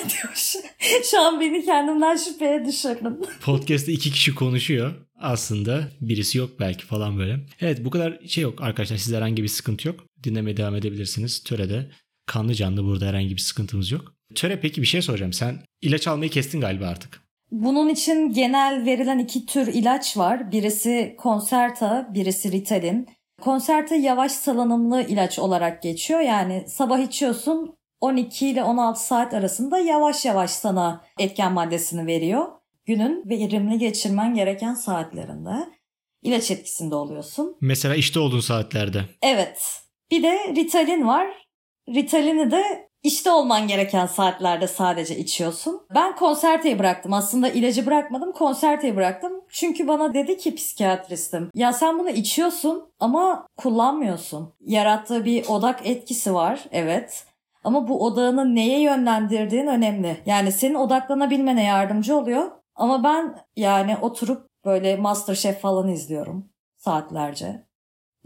şu 1.11 1.21
an 1.21 1.41
beni 1.41 1.65
kendimden 1.65 2.17
şüpheye 2.17 2.65
düşürdüm. 2.65 3.17
Podcast'te 3.45 3.93
iki 3.93 4.11
kişi 4.13 4.35
konuşuyor. 4.35 4.95
Aslında 5.21 5.81
birisi 6.01 6.39
yok 6.39 6.51
belki 6.61 6.87
falan 6.87 7.19
böyle. 7.19 7.37
Evet 7.61 7.85
bu 7.85 7.91
kadar 7.91 8.19
şey 8.27 8.43
yok 8.43 8.63
arkadaşlar. 8.63 8.97
Sizde 8.97 9.17
herhangi 9.17 9.43
bir 9.43 9.49
sıkıntı 9.49 9.89
yok. 9.89 10.01
Dinlemeye 10.25 10.57
devam 10.57 10.75
edebilirsiniz. 10.75 11.43
Töre'de 11.45 11.91
kanlı 12.27 12.55
canlı 12.55 12.85
burada 12.85 13.07
herhangi 13.07 13.31
bir 13.37 13.41
sıkıntımız 13.41 13.91
yok. 13.91 14.18
Töre 14.35 14.61
peki 14.61 14.83
bir 14.83 14.87
şey 14.87 15.03
soracağım. 15.03 15.33
Sen 15.33 15.59
ilaç 15.83 16.09
almayı 16.09 16.31
kestin 16.31 16.61
galiba 16.61 16.87
artık. 16.87 17.23
Bunun 17.51 17.89
için 17.89 18.33
genel 18.33 18.85
verilen 18.87 19.19
iki 19.19 19.47
tür 19.47 19.67
ilaç 19.67 20.17
var. 20.17 20.53
Birisi 20.53 21.17
Concerta, 21.23 22.09
birisi 22.15 22.53
Ritalin. 22.53 23.09
Concerta 23.43 23.95
yavaş 23.95 24.33
salınımlı 24.33 25.03
ilaç 25.03 25.39
olarak 25.39 25.83
geçiyor. 25.83 26.21
Yani 26.21 26.65
sabah 26.69 26.99
içiyorsun 26.99 27.75
12 28.01 28.49
ile 28.49 28.63
16 28.63 29.05
saat 29.05 29.35
arasında 29.35 29.79
yavaş 29.79 30.25
yavaş 30.25 30.51
sana 30.51 31.05
etken 31.19 31.53
maddesini 31.53 32.07
veriyor. 32.07 32.47
Günün 32.87 33.29
verimli 33.29 33.79
geçirmen 33.79 34.35
gereken 34.35 34.75
saatlerinde 34.75 35.69
ilaç 36.23 36.51
etkisinde 36.51 36.95
oluyorsun. 36.95 37.57
Mesela 37.61 37.95
işte 37.95 38.21
olduğun 38.21 38.41
saatlerde. 38.41 39.05
Evet. 39.23 39.83
Bir 40.11 40.23
de 40.23 40.39
Ritalin 40.57 41.07
var. 41.07 41.27
Ritalini 41.89 42.51
de 42.51 42.88
işte 43.03 43.31
olman 43.31 43.69
gereken 43.69 44.07
saatlerde 44.07 44.67
sadece 44.67 45.17
içiyorsun. 45.19 45.81
Ben 45.95 46.17
konserteyi 46.17 46.79
bıraktım. 46.79 47.13
Aslında 47.13 47.49
ilacı 47.49 47.87
bırakmadım, 47.87 48.33
konserteyi 48.33 48.97
bıraktım. 48.97 49.33
Çünkü 49.49 49.89
bana 49.89 50.15
dedi 50.15 50.37
ki 50.37 50.55
psikiyatristim. 50.55 51.51
Ya 51.55 51.73
sen 51.73 51.99
bunu 51.99 52.11
içiyorsun 52.11 52.89
ama 53.01 53.47
kullanmıyorsun. 53.57 54.53
Yarattığı 54.61 55.25
bir 55.25 55.49
odak 55.49 55.87
etkisi 55.87 56.35
var, 56.35 56.65
evet. 56.73 57.25
Ama 57.65 57.89
bu 57.89 58.05
odağını 58.05 58.55
neye 58.55 58.81
yönlendirdiğin 58.81 59.67
önemli. 59.67 60.17
Yani 60.27 60.53
senin 60.53 60.75
odaklanabilmene 60.75 61.65
yardımcı 61.65 62.17
oluyor. 62.17 62.51
Ama 62.75 63.05
ben 63.05 63.39
yani 63.57 63.97
oturup 64.03 64.47
böyle 64.65 64.97
Masterchef 64.97 65.61
falan 65.61 65.89
izliyorum 65.89 66.51
saatlerce. 66.77 67.68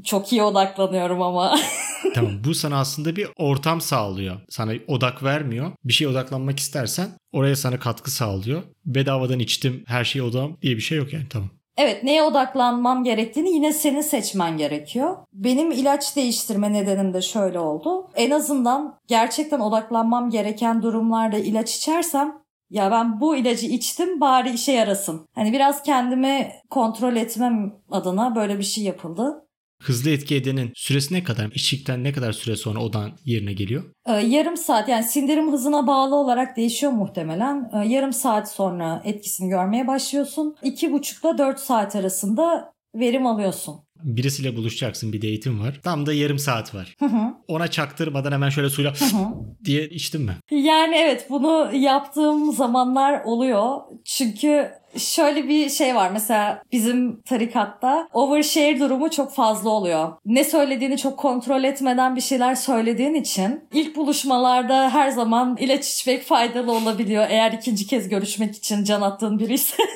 Çok 0.04 0.32
iyi 0.32 0.42
odaklanıyorum 0.42 1.22
ama. 1.22 1.58
Tamam 2.14 2.32
bu 2.44 2.54
sana 2.54 2.80
aslında 2.80 3.16
bir 3.16 3.28
ortam 3.36 3.80
sağlıyor. 3.80 4.40
Sana 4.48 4.72
odak 4.88 5.22
vermiyor. 5.22 5.72
Bir 5.84 5.92
şeye 5.92 6.08
odaklanmak 6.08 6.58
istersen 6.58 7.08
oraya 7.32 7.56
sana 7.56 7.78
katkı 7.78 8.10
sağlıyor. 8.10 8.62
Bedavadan 8.86 9.38
içtim 9.38 9.84
her 9.86 10.04
şeye 10.04 10.22
odam 10.22 10.56
diye 10.62 10.76
bir 10.76 10.80
şey 10.80 10.98
yok 10.98 11.12
yani 11.12 11.28
tamam. 11.30 11.50
Evet 11.76 12.04
neye 12.04 12.22
odaklanmam 12.22 13.04
gerektiğini 13.04 13.50
yine 13.50 13.72
senin 13.72 14.00
seçmen 14.00 14.56
gerekiyor. 14.56 15.16
Benim 15.32 15.70
ilaç 15.70 16.16
değiştirme 16.16 16.72
nedenim 16.72 17.14
de 17.14 17.22
şöyle 17.22 17.58
oldu. 17.58 18.08
En 18.14 18.30
azından 18.30 18.98
gerçekten 19.08 19.60
odaklanmam 19.60 20.30
gereken 20.30 20.82
durumlarda 20.82 21.38
ilaç 21.38 21.76
içersem 21.76 22.42
ya 22.70 22.90
ben 22.90 23.20
bu 23.20 23.36
ilacı 23.36 23.66
içtim 23.66 24.20
bari 24.20 24.50
işe 24.50 24.72
yarasın. 24.72 25.28
Hani 25.34 25.52
biraz 25.52 25.82
kendimi 25.82 26.52
kontrol 26.70 27.16
etmem 27.16 27.74
adına 27.90 28.34
böyle 28.34 28.58
bir 28.58 28.64
şey 28.64 28.84
yapıldı. 28.84 29.44
Hızlı 29.82 30.10
etki 30.10 30.36
edenin 30.36 30.72
süresi 30.74 31.14
ne 31.14 31.24
kadar? 31.24 31.50
İçtikten 31.54 32.04
ne 32.04 32.12
kadar 32.12 32.32
süre 32.32 32.56
sonra 32.56 32.80
odan 32.80 33.10
yerine 33.24 33.52
geliyor? 33.52 33.84
Ee, 34.06 34.12
yarım 34.12 34.56
saat 34.56 34.88
yani 34.88 35.04
sindirim 35.04 35.52
hızına 35.52 35.86
bağlı 35.86 36.14
olarak 36.16 36.56
değişiyor 36.56 36.92
muhtemelen. 36.92 37.70
Ee, 37.74 37.88
yarım 37.88 38.12
saat 38.12 38.52
sonra 38.52 39.02
etkisini 39.04 39.48
görmeye 39.48 39.86
başlıyorsun. 39.86 40.56
İki 40.62 40.92
buçukla 40.92 41.38
dört 41.38 41.60
saat 41.60 41.96
arasında 41.96 42.72
verim 42.94 43.26
alıyorsun. 43.26 43.80
Birisiyle 44.04 44.56
buluşacaksın 44.56 45.12
bir 45.12 45.18
date'in 45.22 45.60
var. 45.60 45.80
Tam 45.82 46.06
da 46.06 46.12
yarım 46.12 46.38
saat 46.38 46.74
var. 46.74 46.96
Hı 46.98 47.06
hı. 47.06 47.34
Ona 47.48 47.68
çaktırmadan 47.68 48.32
hemen 48.32 48.48
şöyle 48.48 48.70
suyla 48.70 48.92
Hı 48.94 49.04
hı. 49.04 49.26
diye 49.64 49.88
içtin 49.88 50.22
mi? 50.22 50.36
Yani 50.50 50.96
evet 50.96 51.26
bunu 51.30 51.70
yaptığım 51.74 52.52
zamanlar 52.52 53.24
oluyor. 53.24 53.78
Çünkü 54.04 54.70
şöyle 54.98 55.48
bir 55.48 55.70
şey 55.70 55.94
var 55.94 56.10
mesela 56.10 56.62
bizim 56.72 57.20
tarikatta 57.22 58.08
overshare 58.12 58.80
durumu 58.80 59.10
çok 59.10 59.34
fazla 59.34 59.70
oluyor. 59.70 60.12
Ne 60.26 60.44
söylediğini 60.44 60.98
çok 60.98 61.18
kontrol 61.18 61.64
etmeden 61.64 62.16
bir 62.16 62.20
şeyler 62.20 62.54
söylediğin 62.54 63.14
için 63.14 63.60
ilk 63.72 63.96
buluşmalarda 63.96 64.90
her 64.90 65.10
zaman 65.10 65.56
ilaç 65.60 65.94
içmek 65.94 66.22
faydalı 66.22 66.72
olabiliyor 66.72 67.26
eğer 67.28 67.52
ikinci 67.52 67.86
kez 67.86 68.08
görüşmek 68.08 68.56
için 68.56 68.84
can 68.84 69.02
attığın 69.02 69.38
biri 69.38 69.54
ise. 69.54 69.76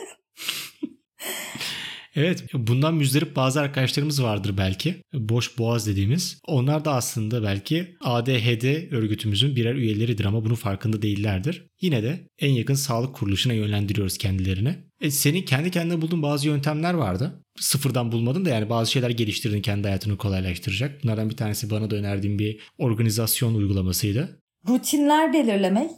Evet 2.17 2.45
bundan 2.55 2.95
müzdarip 2.95 3.37
bazı 3.37 3.61
arkadaşlarımız 3.61 4.23
vardır 4.23 4.55
belki. 4.59 5.03
Boş 5.15 5.59
boğaz 5.59 5.87
dediğimiz. 5.87 6.41
Onlar 6.47 6.85
da 6.85 6.95
aslında 6.95 7.43
belki 7.43 7.97
ADHD 8.01 8.93
örgütümüzün 8.93 9.57
birer 9.57 9.75
üyeleridir 9.75 10.25
ama 10.25 10.45
bunun 10.45 10.55
farkında 10.55 11.03
değillerdir. 11.03 11.67
Yine 11.81 12.03
de 12.03 12.29
en 12.39 12.53
yakın 12.53 12.75
sağlık 12.75 13.15
kuruluşuna 13.15 13.53
yönlendiriyoruz 13.53 14.19
kendilerini. 14.19 14.75
E, 15.01 15.11
senin 15.11 15.43
kendi 15.43 15.71
kendine 15.71 16.03
bulduğun 16.03 16.23
bazı 16.23 16.49
yöntemler 16.49 16.95
vardı. 16.95 17.43
Sıfırdan 17.59 18.13
bulmadın 18.13 18.45
da 18.45 18.51
yani 18.51 18.71
bazı 18.71 18.91
şeyler 18.91 19.11
geliştirdin 19.11 19.63
kendi 19.63 19.89
hayatını 19.89 20.17
kolaylaştıracak. 20.17 21.05
Bunlardan 21.05 21.31
bir 21.31 21.37
tanesi 21.37 21.71
bana 21.71 21.91
da 21.91 21.97
önerdiğim 21.97 22.39
bir 22.39 22.61
organizasyon 22.79 23.55
uygulamasıydı. 23.55 24.41
Rutinler 24.69 25.33
belirlemek 25.33 25.91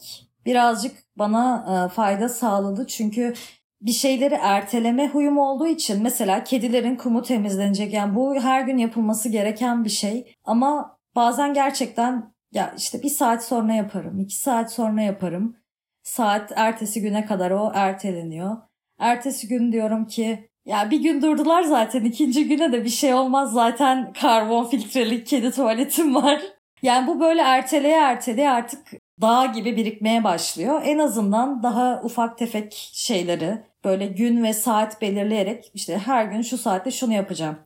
birazcık 0.47 0.93
bana 1.19 1.65
e, 1.69 1.95
fayda 1.95 2.29
sağladı 2.29 2.87
çünkü 2.89 3.35
bir 3.81 3.93
şeyleri 3.93 4.35
erteleme 4.35 5.09
huyum 5.09 5.39
olduğu 5.39 5.67
için 5.67 6.03
mesela 6.03 6.45
kedilerin 6.45 6.97
kumu 6.97 7.23
temizlenecek. 7.23 7.93
Yani 7.93 8.15
bu 8.15 8.41
her 8.41 8.61
gün 8.61 8.79
yapılması 8.79 9.29
gereken 9.29 9.85
bir 9.85 9.91
şey. 9.91 10.35
Ama 10.45 10.99
bazen 11.17 11.55
gerçekten 11.55 12.33
ya 12.53 12.75
işte 12.77 13.03
bir 13.03 13.09
saat 13.09 13.45
sonra 13.45 13.75
yaparım 13.75 14.21
iki 14.21 14.37
saat 14.37 14.73
sonra 14.73 15.03
yaparım. 15.03 15.57
Saat 16.03 16.53
ertesi 16.57 17.01
güne 17.01 17.27
kadar 17.27 17.51
o 17.51 17.73
erteleniyor. 17.75 18.57
Ertesi 18.99 19.49
gün 19.49 19.73
diyorum 19.73 20.07
ki 20.07 20.49
ya 20.67 20.91
bir 20.91 21.03
gün 21.03 21.23
durdular 21.23 21.63
zaten 21.63 22.05
ikinci 22.05 22.49
güne 22.49 22.73
de 22.73 22.85
bir 22.85 22.89
şey 22.89 23.15
olmaz 23.15 23.53
zaten 23.53 24.13
karbon 24.13 24.65
filtreli 24.65 25.25
kedi 25.25 25.51
tuvaletim 25.51 26.15
var. 26.15 26.43
Yani 26.83 27.07
bu 27.07 27.21
böyle 27.21 27.43
erteleye 27.43 27.97
erteleye 27.97 28.51
artık 28.51 28.89
dağ 29.21 29.47
gibi 29.47 29.77
birikmeye 29.77 30.25
başlıyor. 30.25 30.83
En 30.85 30.99
azından 30.99 31.63
daha 31.63 32.01
ufak 32.05 32.39
tefek 32.39 32.91
şeyleri 32.93 33.63
böyle 33.85 34.07
gün 34.07 34.43
ve 34.45 34.53
saat 34.53 35.03
belirleyerek 35.03 35.71
işte 35.75 35.99
her 35.99 36.25
gün 36.25 36.43
şu 36.43 36.59
saatte 36.59 36.91
şunu 36.91 37.13
yapacağım. 37.13 37.57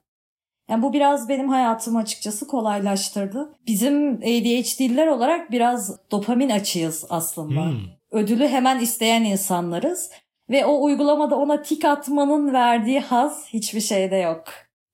Yani 0.70 0.82
bu 0.82 0.92
biraz 0.92 1.28
benim 1.28 1.48
hayatımı 1.48 1.98
açıkçası 1.98 2.46
kolaylaştırdı. 2.46 3.54
Bizim 3.66 4.14
ADHD'liler 4.14 5.06
olarak 5.06 5.50
biraz 5.50 6.10
dopamin 6.10 6.50
açığız 6.50 7.04
aslında. 7.10 7.64
Hmm. 7.64 7.78
Ödülü 8.10 8.48
hemen 8.48 8.80
isteyen 8.80 9.24
insanlarız. 9.24 10.10
Ve 10.50 10.66
o 10.66 10.82
uygulamada 10.82 11.36
ona 11.36 11.62
tik 11.62 11.84
atmanın 11.84 12.52
verdiği 12.52 13.00
haz 13.00 13.46
hiçbir 13.48 13.80
şeyde 13.80 14.16
yok. 14.16 14.44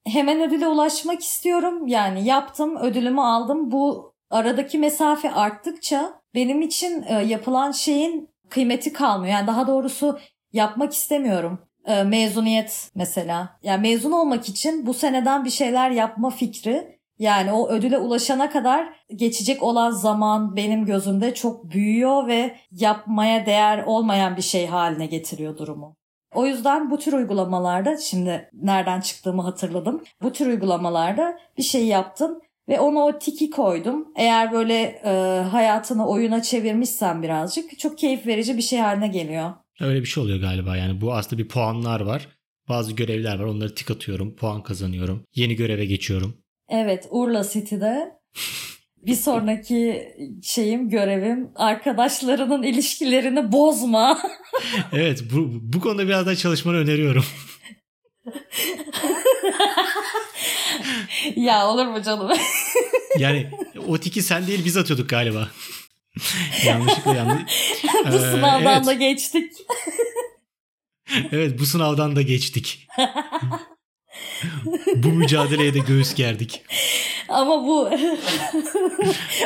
Hemen 0.07 0.41
ödüle 0.41 0.67
ulaşmak 0.67 1.21
istiyorum. 1.21 1.87
Yani 1.87 2.25
yaptım, 2.25 2.77
ödülümü 2.77 3.21
aldım. 3.21 3.71
Bu 3.71 4.13
aradaki 4.31 4.79
mesafe 4.79 5.31
arttıkça 5.31 6.21
benim 6.39 6.63
için 6.63 7.05
e, 7.09 7.15
yapılan 7.15 7.73
şeyin 7.73 8.29
kıymeti 8.49 8.93
kalmıyor. 8.93 9.33
Yani 9.33 9.47
daha 9.47 9.67
doğrusu 9.67 10.19
yapmak 10.53 10.93
istemiyorum. 10.93 11.59
E, 11.87 12.03
mezuniyet 12.03 12.91
mesela. 12.95 13.59
Yani 13.63 13.81
mezun 13.81 14.13
olmak 14.13 14.49
için 14.49 14.87
bu 14.87 14.95
seneden 14.95 15.45
bir 15.45 15.51
şeyler 15.51 15.91
yapma 15.91 16.31
fikri 16.31 16.99
yani 17.19 17.53
o 17.53 17.69
ödüle 17.69 17.99
ulaşana 17.99 18.51
kadar 18.51 18.89
geçecek 19.17 19.63
olan 19.63 19.91
zaman 19.91 20.57
benim 20.57 20.85
gözümde 20.85 21.35
çok 21.35 21.71
büyüyor 21.71 22.27
ve 22.27 22.57
yapmaya 22.71 23.47
değer 23.47 23.83
olmayan 23.87 24.37
bir 24.37 24.43
şey 24.43 24.67
haline 24.67 25.07
getiriyor 25.07 25.59
durumu. 25.59 25.97
O 26.35 26.47
yüzden 26.47 26.91
bu 26.91 26.99
tür 26.99 27.13
uygulamalarda 27.13 27.97
şimdi 27.97 28.51
nereden 28.53 29.01
çıktığımı 29.01 29.43
hatırladım. 29.43 30.03
Bu 30.23 30.33
tür 30.33 30.47
uygulamalarda 30.47 31.39
bir 31.59 31.63
şey 31.63 31.87
yaptım 31.87 32.41
ve 32.69 32.81
ona 32.81 32.99
o 32.99 33.19
tiki 33.19 33.51
koydum. 33.51 34.09
Eğer 34.17 34.53
böyle 34.53 34.75
e, 35.05 35.11
hayatını 35.51 36.09
oyuna 36.09 36.43
çevirmişsen 36.43 37.23
birazcık 37.23 37.79
çok 37.79 37.99
keyif 37.99 38.27
verici 38.27 38.57
bir 38.57 38.63
şey 38.63 38.79
haline 38.79 39.09
geliyor. 39.09 39.53
Öyle 39.81 40.01
bir 40.01 40.07
şey 40.07 40.23
oluyor 40.23 40.41
galiba 40.41 40.77
yani 40.77 41.01
bu 41.01 41.15
aslında 41.15 41.43
bir 41.43 41.49
puanlar 41.49 42.01
var. 42.01 42.29
Bazı 42.69 42.93
görevler 42.93 43.39
var 43.39 43.45
onları 43.45 43.75
tik 43.75 43.91
atıyorum 43.91 44.37
puan 44.37 44.63
kazanıyorum. 44.63 45.25
Yeni 45.35 45.57
göreve 45.57 45.85
geçiyorum. 45.85 46.35
Evet 46.69 47.07
Urla 47.11 47.49
City'de 47.49 48.13
bir 48.97 49.15
sonraki 49.15 50.09
şeyim 50.43 50.89
görevim 50.89 51.51
arkadaşlarının 51.55 52.63
ilişkilerini 52.63 53.53
bozma. 53.53 54.19
evet 54.93 55.23
bu, 55.33 55.49
bu 55.63 55.81
konuda 55.81 56.07
biraz 56.07 56.27
daha 56.27 56.37
çalışmanı 56.37 56.77
öneriyorum. 56.77 57.25
ya 61.37 61.67
olur 61.69 61.87
mu 61.87 62.03
canım? 62.03 62.31
yani 63.19 63.51
o 63.89 63.99
tiki 63.99 64.23
sen 64.23 64.47
değil 64.47 64.65
biz 64.65 64.77
atıyorduk 64.77 65.09
galiba. 65.09 65.49
Yanlışlıkla 66.67 67.15
yanlış. 67.15 67.43
bu 68.13 68.17
Ee, 68.17 68.19
sınavdan 68.19 68.77
evet. 68.77 68.87
da 68.87 68.93
geçtik. 68.93 69.53
evet 71.33 71.59
bu 71.61 71.67
sınavdan 71.67 72.17
da 72.17 72.23
geçtik. 72.23 72.89
bu 74.95 75.09
mücadeleye 75.09 75.75
de 75.75 75.79
göğüs 75.79 76.15
gerdik. 76.15 76.63
Ama 77.29 77.67
bu 77.67 77.91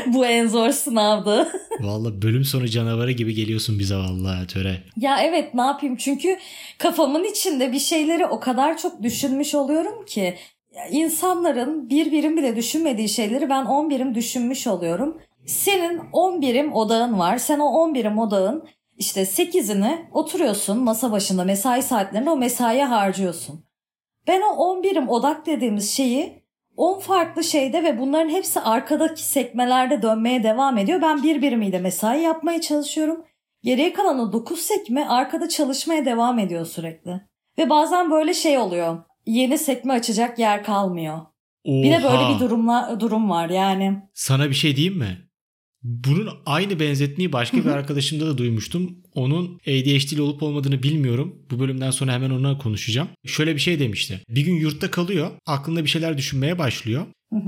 bu 0.07 0.27
en 0.27 0.47
zor 0.49 0.71
sınavdı. 0.71 1.49
Vallahi 1.81 2.23
bölüm 2.23 2.45
sonu 2.45 2.69
canavarı 2.69 3.13
gibi 3.13 3.35
geliyorsun 3.35 3.79
bize 3.79 3.95
vallahi 3.97 4.47
töre. 4.47 4.83
Ya 4.97 5.21
evet 5.23 5.55
ne 5.55 5.63
yapayım 5.63 5.97
çünkü 5.97 6.39
kafamın 6.79 7.25
içinde 7.25 7.73
bir 7.73 7.79
şeyleri 7.79 8.27
o 8.27 8.41
kadar 8.41 8.79
çok 8.79 9.03
düşünmüş 9.03 9.55
oluyorum 9.55 10.05
ki 10.07 10.39
insanların 10.91 11.91
bir 11.91 12.13
birim 12.13 12.37
bile 12.37 12.57
düşünmediği 12.57 13.09
şeyleri 13.09 13.51
ben 13.51 13.65
10 13.65 13.91
birim 13.91 14.15
düşünmüş 14.15 14.67
oluyorum. 14.67 15.21
Senin 15.47 16.01
10 16.13 16.41
birim 16.41 16.73
odağın 16.73 17.19
var. 17.19 17.39
Sen 17.39 17.59
o 17.59 17.65
10 17.65 17.95
birim 17.95 18.19
odağın 18.19 18.69
işte 18.97 19.21
8'ini 19.23 19.99
oturuyorsun 20.13 20.79
masa 20.79 21.13
başında 21.13 21.45
mesai 21.45 21.83
saatlerinde 21.83 22.31
o 22.31 22.37
mesaiye 22.37 22.85
harcıyorsun. 22.85 23.65
Ben 24.27 24.41
o 24.41 24.57
10 24.57 24.83
birim 24.83 25.09
odak 25.09 25.47
dediğimiz 25.47 25.91
şeyi 25.91 26.43
10 26.77 26.99
farklı 26.99 27.45
şeyde 27.45 27.85
ve 27.85 27.99
bunların 27.99 28.31
hepsi 28.31 28.61
arkadaki 28.61 29.23
sekmelerde 29.23 30.03
dönmeye 30.03 30.43
devam 30.43 30.79
ediyor. 30.79 31.03
Ben 31.03 31.23
bir 31.23 31.43
birimiyle 31.43 31.79
mesai 31.79 32.23
yapmaya 32.23 32.61
çalışıyorum. 32.61 33.25
Geriye 33.63 33.93
kalan 33.93 34.19
o 34.19 34.33
9 34.33 34.61
sekme 34.61 35.09
arkada 35.09 35.49
çalışmaya 35.49 36.05
devam 36.05 36.39
ediyor 36.39 36.67
sürekli. 36.67 37.21
Ve 37.59 37.71
bazen 37.71 38.11
böyle 38.11 38.35
şey 38.35 38.59
oluyor. 38.59 38.99
Yeni 39.27 39.59
sekme 39.59 39.93
açacak 39.93 40.39
yer 40.39 40.65
kalmıyor. 40.65 41.19
Oha. 41.65 41.83
Bir 41.83 41.91
de 41.91 42.03
böyle 42.03 42.35
bir 42.35 42.41
durumla 42.41 42.97
durum 43.01 43.31
var 43.31 43.51
yani. 43.51 43.99
Sana 44.15 44.51
bir 44.51 44.55
şey 44.55 44.77
diyeyim 44.77 44.99
mi? 44.99 45.19
Bunun 45.83 46.29
aynı 46.47 46.81
benzetmeyi 46.81 47.33
başka 47.33 47.57
bir 47.57 47.67
arkadaşımda 47.71 48.27
da 48.27 48.39
duymuştum. 48.39 48.99
Onun 49.15 49.55
ADHD'li 49.55 50.23
olup 50.23 50.43
olmadığını 50.43 50.83
bilmiyorum. 50.83 51.47
Bu 51.51 51.59
bölümden 51.61 51.91
sonra 51.91 52.13
hemen 52.13 52.31
ona 52.31 52.59
konuşacağım. 52.59 53.09
Şöyle 53.27 53.55
bir 53.55 53.61
şey 53.61 53.79
demişti. 53.79 54.21
Bir 54.29 54.41
gün 54.41 54.55
yurtta 54.55 54.91
kalıyor. 54.91 55.31
Aklında 55.47 55.85
bir 55.85 55.89
şeyler 55.89 56.19
düşünmeye 56.19 56.59
başlıyor. 56.59 57.07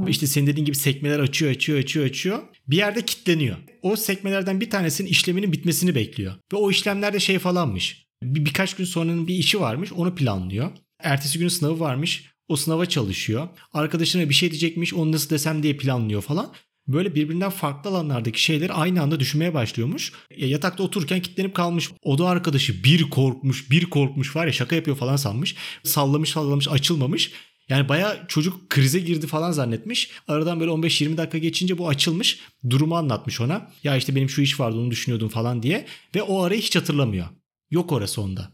İşte 0.08 0.26
senin 0.26 0.46
dediğin 0.46 0.64
gibi 0.66 0.76
sekmeler 0.76 1.18
açıyor, 1.18 1.52
açıyor, 1.52 1.78
açıyor, 1.78 2.06
açıyor. 2.06 2.38
Bir 2.68 2.76
yerde 2.76 3.02
kitleniyor. 3.02 3.56
O 3.82 3.96
sekmelerden 3.96 4.60
bir 4.60 4.70
tanesinin 4.70 5.08
işleminin 5.08 5.52
bitmesini 5.52 5.94
bekliyor. 5.94 6.34
Ve 6.52 6.56
o 6.56 6.70
işlemlerde 6.70 7.20
şey 7.20 7.38
falanmış. 7.38 8.06
Bir, 8.22 8.44
birkaç 8.44 8.74
gün 8.74 8.84
sonranın 8.84 9.28
bir 9.28 9.34
işi 9.34 9.60
varmış. 9.60 9.92
Onu 9.92 10.14
planlıyor. 10.14 10.70
Ertesi 11.04 11.38
gün 11.38 11.48
sınavı 11.48 11.80
varmış. 11.80 12.30
O 12.48 12.56
sınava 12.56 12.86
çalışıyor. 12.86 13.48
Arkadaşına 13.72 14.28
bir 14.28 14.34
şey 14.34 14.50
diyecekmiş. 14.50 14.94
Onu 14.94 15.12
nasıl 15.12 15.30
desem 15.30 15.62
diye 15.62 15.76
planlıyor 15.76 16.22
falan. 16.22 16.52
Böyle 16.88 17.14
birbirinden 17.14 17.50
farklı 17.50 17.90
alanlardaki 17.90 18.42
şeyleri 18.42 18.72
aynı 18.72 19.02
anda 19.02 19.20
düşünmeye 19.20 19.54
başlıyormuş. 19.54 20.12
Ya 20.36 20.48
yatakta 20.48 20.82
otururken 20.82 21.22
kilitlenip 21.22 21.54
kalmış. 21.54 21.90
Oda 22.02 22.28
arkadaşı 22.28 22.84
bir 22.84 23.10
korkmuş, 23.10 23.70
bir 23.70 23.84
korkmuş 23.84 24.36
var 24.36 24.46
ya 24.46 24.52
şaka 24.52 24.76
yapıyor 24.76 24.96
falan 24.96 25.16
sanmış. 25.16 25.56
Sallamış 25.84 26.30
sallamış 26.30 26.68
açılmamış. 26.68 27.32
Yani 27.68 27.88
baya 27.88 28.24
çocuk 28.28 28.70
krize 28.70 29.00
girdi 29.00 29.26
falan 29.26 29.52
zannetmiş. 29.52 30.10
Aradan 30.28 30.60
böyle 30.60 30.70
15-20 30.70 31.16
dakika 31.16 31.38
geçince 31.38 31.78
bu 31.78 31.88
açılmış. 31.88 32.40
Durumu 32.70 32.96
anlatmış 32.96 33.40
ona. 33.40 33.70
Ya 33.82 33.96
işte 33.96 34.16
benim 34.16 34.28
şu 34.28 34.42
iş 34.42 34.60
vardı 34.60 34.78
onu 34.78 34.90
düşünüyordum 34.90 35.28
falan 35.28 35.62
diye. 35.62 35.86
Ve 36.14 36.22
o 36.22 36.42
arayı 36.42 36.60
hiç 36.60 36.76
hatırlamıyor. 36.76 37.26
Yok 37.70 37.92
orası 37.92 38.22
onda. 38.22 38.52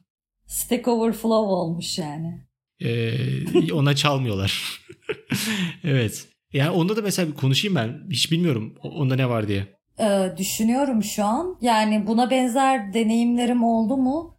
Stack 0.50 0.88
Overflow 0.88 1.52
olmuş 1.52 1.98
yani. 1.98 2.46
Ee, 2.80 3.72
ona 3.72 3.96
çalmıyorlar. 3.96 4.80
evet. 5.84 6.28
Yani 6.52 6.70
onda 6.70 6.96
da 6.96 7.02
mesela 7.02 7.28
bir 7.28 7.34
konuşayım 7.36 7.74
ben. 7.76 8.00
Hiç 8.10 8.32
bilmiyorum 8.32 8.74
onda 8.82 9.16
ne 9.16 9.28
var 9.28 9.48
diye. 9.48 9.66
Ee, 10.00 10.32
düşünüyorum 10.36 11.02
şu 11.02 11.24
an. 11.24 11.56
Yani 11.60 12.06
buna 12.06 12.30
benzer 12.30 12.94
deneyimlerim 12.94 13.64
oldu 13.64 13.96
mu? 13.96 14.38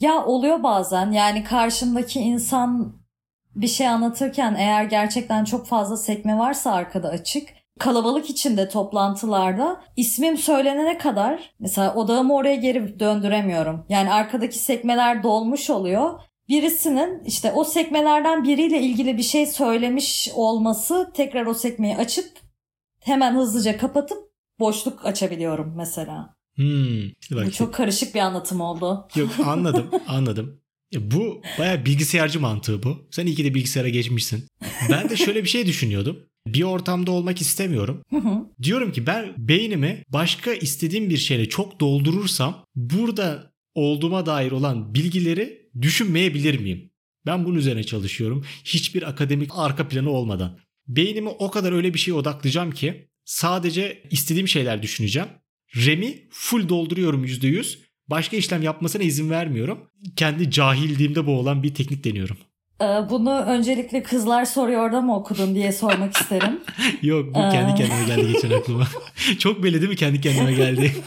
Ya 0.00 0.24
oluyor 0.24 0.62
bazen. 0.62 1.12
Yani 1.12 1.44
karşımdaki 1.44 2.20
insan 2.20 2.96
bir 3.54 3.68
şey 3.68 3.88
anlatırken 3.88 4.54
eğer 4.54 4.84
gerçekten 4.84 5.44
çok 5.44 5.66
fazla 5.66 5.96
sekme 5.96 6.38
varsa 6.38 6.72
arkada 6.72 7.08
açık 7.08 7.48
kalabalık 7.84 8.30
içinde 8.30 8.68
toplantılarda 8.68 9.84
ismim 9.96 10.36
söylenene 10.36 10.98
kadar 10.98 11.50
mesela 11.60 11.94
odağımı 11.94 12.34
oraya 12.34 12.54
geri 12.56 13.00
döndüremiyorum. 13.00 13.86
Yani 13.88 14.12
arkadaki 14.12 14.58
sekmeler 14.58 15.22
dolmuş 15.22 15.70
oluyor. 15.70 16.20
Birisinin 16.48 17.24
işte 17.24 17.52
o 17.52 17.64
sekmelerden 17.64 18.44
biriyle 18.44 18.80
ilgili 18.80 19.16
bir 19.16 19.22
şey 19.22 19.46
söylemiş 19.46 20.28
olması 20.34 21.10
tekrar 21.14 21.46
o 21.46 21.54
sekmeyi 21.54 21.96
açıp 21.96 22.30
hemen 23.00 23.34
hızlıca 23.34 23.78
kapatıp 23.78 24.18
boşluk 24.60 25.06
açabiliyorum 25.06 25.74
mesela. 25.76 26.34
Hmm, 26.56 27.02
Bu 27.30 27.50
çok 27.52 27.74
karışık 27.74 28.14
bir 28.14 28.20
anlatım 28.20 28.60
oldu. 28.60 29.08
Yok 29.16 29.30
anladım 29.46 29.90
anladım. 30.08 30.60
Ya 30.92 31.10
bu 31.10 31.42
baya 31.58 31.84
bilgisayarcı 31.84 32.40
mantığı 32.40 32.82
bu. 32.82 32.96
Sen 33.10 33.26
iyi 33.26 33.36
ki 33.36 33.44
de 33.44 33.54
bilgisayara 33.54 33.88
geçmişsin. 33.88 34.48
Ben 34.90 35.08
de 35.08 35.16
şöyle 35.16 35.42
bir 35.44 35.48
şey 35.48 35.66
düşünüyordum. 35.66 36.18
Bir 36.46 36.62
ortamda 36.62 37.10
olmak 37.10 37.40
istemiyorum. 37.40 38.02
Hı 38.10 38.16
hı. 38.16 38.46
Diyorum 38.62 38.92
ki 38.92 39.06
ben 39.06 39.34
beynimi 39.38 40.02
başka 40.08 40.54
istediğim 40.54 41.10
bir 41.10 41.16
şeyle 41.16 41.48
çok 41.48 41.80
doldurursam 41.80 42.64
burada 42.76 43.52
olduğuma 43.74 44.26
dair 44.26 44.52
olan 44.52 44.94
bilgileri 44.94 45.70
düşünmeyebilir 45.82 46.60
miyim? 46.60 46.90
Ben 47.26 47.44
bunun 47.44 47.58
üzerine 47.58 47.84
çalışıyorum. 47.84 48.44
Hiçbir 48.64 49.08
akademik 49.08 49.50
arka 49.54 49.88
planı 49.88 50.10
olmadan. 50.10 50.58
Beynimi 50.88 51.28
o 51.28 51.50
kadar 51.50 51.72
öyle 51.72 51.94
bir 51.94 51.98
şeye 51.98 52.12
odaklayacağım 52.12 52.70
ki 52.70 53.08
sadece 53.24 54.02
istediğim 54.10 54.48
şeyler 54.48 54.82
düşüneceğim. 54.82 55.28
RAM'i 55.76 56.28
full 56.30 56.68
dolduruyorum 56.68 57.24
%100. 57.24 57.78
Başka 58.08 58.36
işlem 58.36 58.62
yapmasına 58.62 59.02
izin 59.02 59.30
vermiyorum. 59.30 59.90
Kendi 60.16 60.50
cahilliğimde 60.50 61.26
boğulan 61.26 61.62
bir 61.62 61.74
teknik 61.74 62.04
deniyorum. 62.04 62.36
Ee, 62.82 62.84
Bunu 63.10 63.40
öncelikle 63.40 64.02
kızlar 64.02 64.44
soruyor 64.44 64.92
da 64.92 65.00
mı 65.00 65.16
okudun 65.16 65.54
diye 65.54 65.72
sormak 65.72 66.16
isterim. 66.16 66.60
Yok 67.02 67.26
bu 67.28 67.32
kendi 67.32 67.72
Aa. 67.72 67.74
kendime 67.74 68.04
geldi 68.06 68.32
geçen 68.32 68.50
aklıma. 68.50 68.84
Çok 69.38 69.62
belli 69.62 69.80
değil 69.80 69.88
mi 69.90 69.96
kendi 69.96 70.20
kendime 70.20 70.52
geldi? 70.52 70.92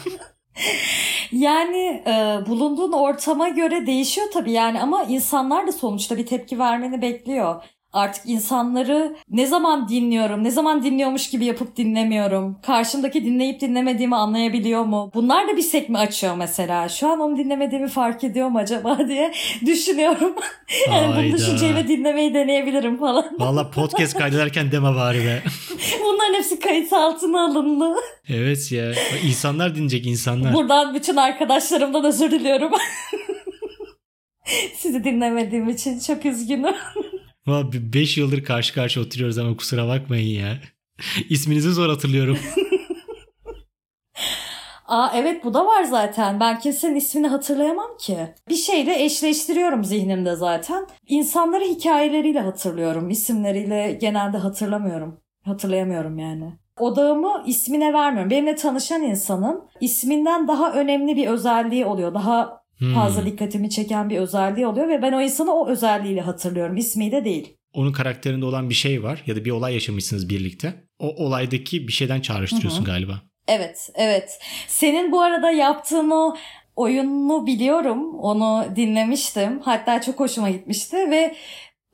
Yani 1.32 2.02
e, 2.06 2.46
bulunduğun 2.46 2.92
ortama 2.92 3.48
göre 3.48 3.86
değişiyor 3.86 4.26
tabii 4.32 4.52
yani 4.52 4.80
ama 4.80 5.02
insanlar 5.02 5.66
da 5.66 5.72
sonuçta 5.72 6.16
bir 6.16 6.26
tepki 6.26 6.58
vermeni 6.58 7.02
bekliyor. 7.02 7.62
Artık 7.98 8.22
insanları 8.26 9.16
ne 9.30 9.46
zaman 9.46 9.88
dinliyorum, 9.88 10.44
ne 10.44 10.50
zaman 10.50 10.82
dinliyormuş 10.84 11.30
gibi 11.30 11.44
yapıp 11.44 11.76
dinlemiyorum. 11.76 12.56
Karşımdaki 12.62 13.24
dinleyip 13.24 13.60
dinlemediğimi 13.60 14.16
anlayabiliyor 14.16 14.84
mu? 14.84 15.10
Bunlar 15.14 15.48
da 15.48 15.56
bir 15.56 15.62
sekme 15.62 15.98
açıyor 15.98 16.36
mesela. 16.36 16.88
Şu 16.88 17.08
an 17.08 17.20
onu 17.20 17.36
dinlemediğimi 17.36 17.88
fark 17.88 18.24
ediyor 18.24 18.48
mu 18.48 18.58
acaba 18.58 18.98
diye 19.08 19.32
düşünüyorum. 19.66 20.34
yani 20.90 21.16
bunu 21.16 21.36
düşünceyle 21.38 21.88
dinlemeyi 21.88 22.34
deneyebilirim 22.34 22.98
falan. 22.98 23.36
Valla 23.38 23.70
podcast 23.70 24.18
kaydederken 24.18 24.72
deme 24.72 24.94
bari 24.94 25.18
be. 25.18 25.42
Bunların 26.04 26.34
hepsi 26.34 26.58
kayıt 26.60 26.92
altına 26.92 27.44
alındı. 27.44 27.94
Evet 28.28 28.72
ya. 28.72 28.92
İnsanlar 29.26 29.74
dinleyecek 29.74 30.06
insanlar. 30.06 30.54
Buradan 30.54 30.94
bütün 30.94 31.16
arkadaşlarımdan 31.16 32.04
özür 32.04 32.30
diliyorum. 32.30 32.72
Sizi 34.76 35.04
dinlemediğim 35.04 35.68
için 35.68 35.98
çok 36.00 36.26
üzgünüm. 36.26 36.74
5 37.48 38.18
yıldır 38.18 38.44
karşı 38.44 38.74
karşı 38.74 39.00
oturuyoruz 39.00 39.38
ama 39.38 39.56
kusura 39.56 39.88
bakmayın 39.88 40.40
ya. 40.40 40.58
İsminizi 41.28 41.72
zor 41.72 41.88
hatırlıyorum. 41.88 42.38
Aa 44.88 45.10
evet 45.14 45.44
bu 45.44 45.54
da 45.54 45.66
var 45.66 45.84
zaten. 45.84 46.40
Ben 46.40 46.58
kimsenin 46.58 46.94
ismini 46.96 47.26
hatırlayamam 47.26 47.96
ki. 48.00 48.18
Bir 48.48 48.54
şeyle 48.54 49.04
eşleştiriyorum 49.04 49.84
zihnimde 49.84 50.36
zaten. 50.36 50.86
İnsanları 51.06 51.64
hikayeleriyle 51.64 52.40
hatırlıyorum. 52.40 53.10
İsimleriyle 53.10 53.98
genelde 54.00 54.38
hatırlamıyorum. 54.38 55.20
Hatırlayamıyorum 55.44 56.18
yani. 56.18 56.52
Odağımı 56.78 57.42
ismine 57.46 57.92
vermiyorum. 57.92 58.30
Benimle 58.30 58.56
tanışan 58.56 59.02
insanın 59.02 59.68
isminden 59.80 60.48
daha 60.48 60.72
önemli 60.72 61.16
bir 61.16 61.26
özelliği 61.26 61.86
oluyor. 61.86 62.14
Daha 62.14 62.62
Hmm. 62.78 62.94
fazla 62.94 63.26
dikkatimi 63.26 63.70
çeken 63.70 64.10
bir 64.10 64.18
özelliği 64.18 64.66
oluyor 64.66 64.88
ve 64.88 65.02
ben 65.02 65.12
o 65.12 65.20
insanı 65.20 65.52
o 65.52 65.68
özelliğiyle 65.68 66.20
hatırlıyorum. 66.20 66.76
İsmiyle 66.76 67.24
değil. 67.24 67.56
Onun 67.72 67.92
karakterinde 67.92 68.44
olan 68.44 68.70
bir 68.70 68.74
şey 68.74 69.02
var 69.02 69.22
ya 69.26 69.36
da 69.36 69.44
bir 69.44 69.50
olay 69.50 69.74
yaşamışsınız 69.74 70.28
birlikte. 70.28 70.74
O 70.98 71.24
olaydaki 71.24 71.88
bir 71.88 71.92
şeyden 71.92 72.20
çağrıştırıyorsun 72.20 72.84
galiba. 72.84 73.22
Evet, 73.48 73.90
evet. 73.94 74.38
Senin 74.66 75.12
bu 75.12 75.20
arada 75.20 75.50
yaptığın 75.50 76.10
o 76.10 76.36
oyununu 76.76 77.46
biliyorum. 77.46 78.14
Onu 78.18 78.64
dinlemiştim. 78.76 79.60
Hatta 79.60 80.00
çok 80.00 80.20
hoşuma 80.20 80.50
gitmişti 80.50 80.96
ve 80.96 81.34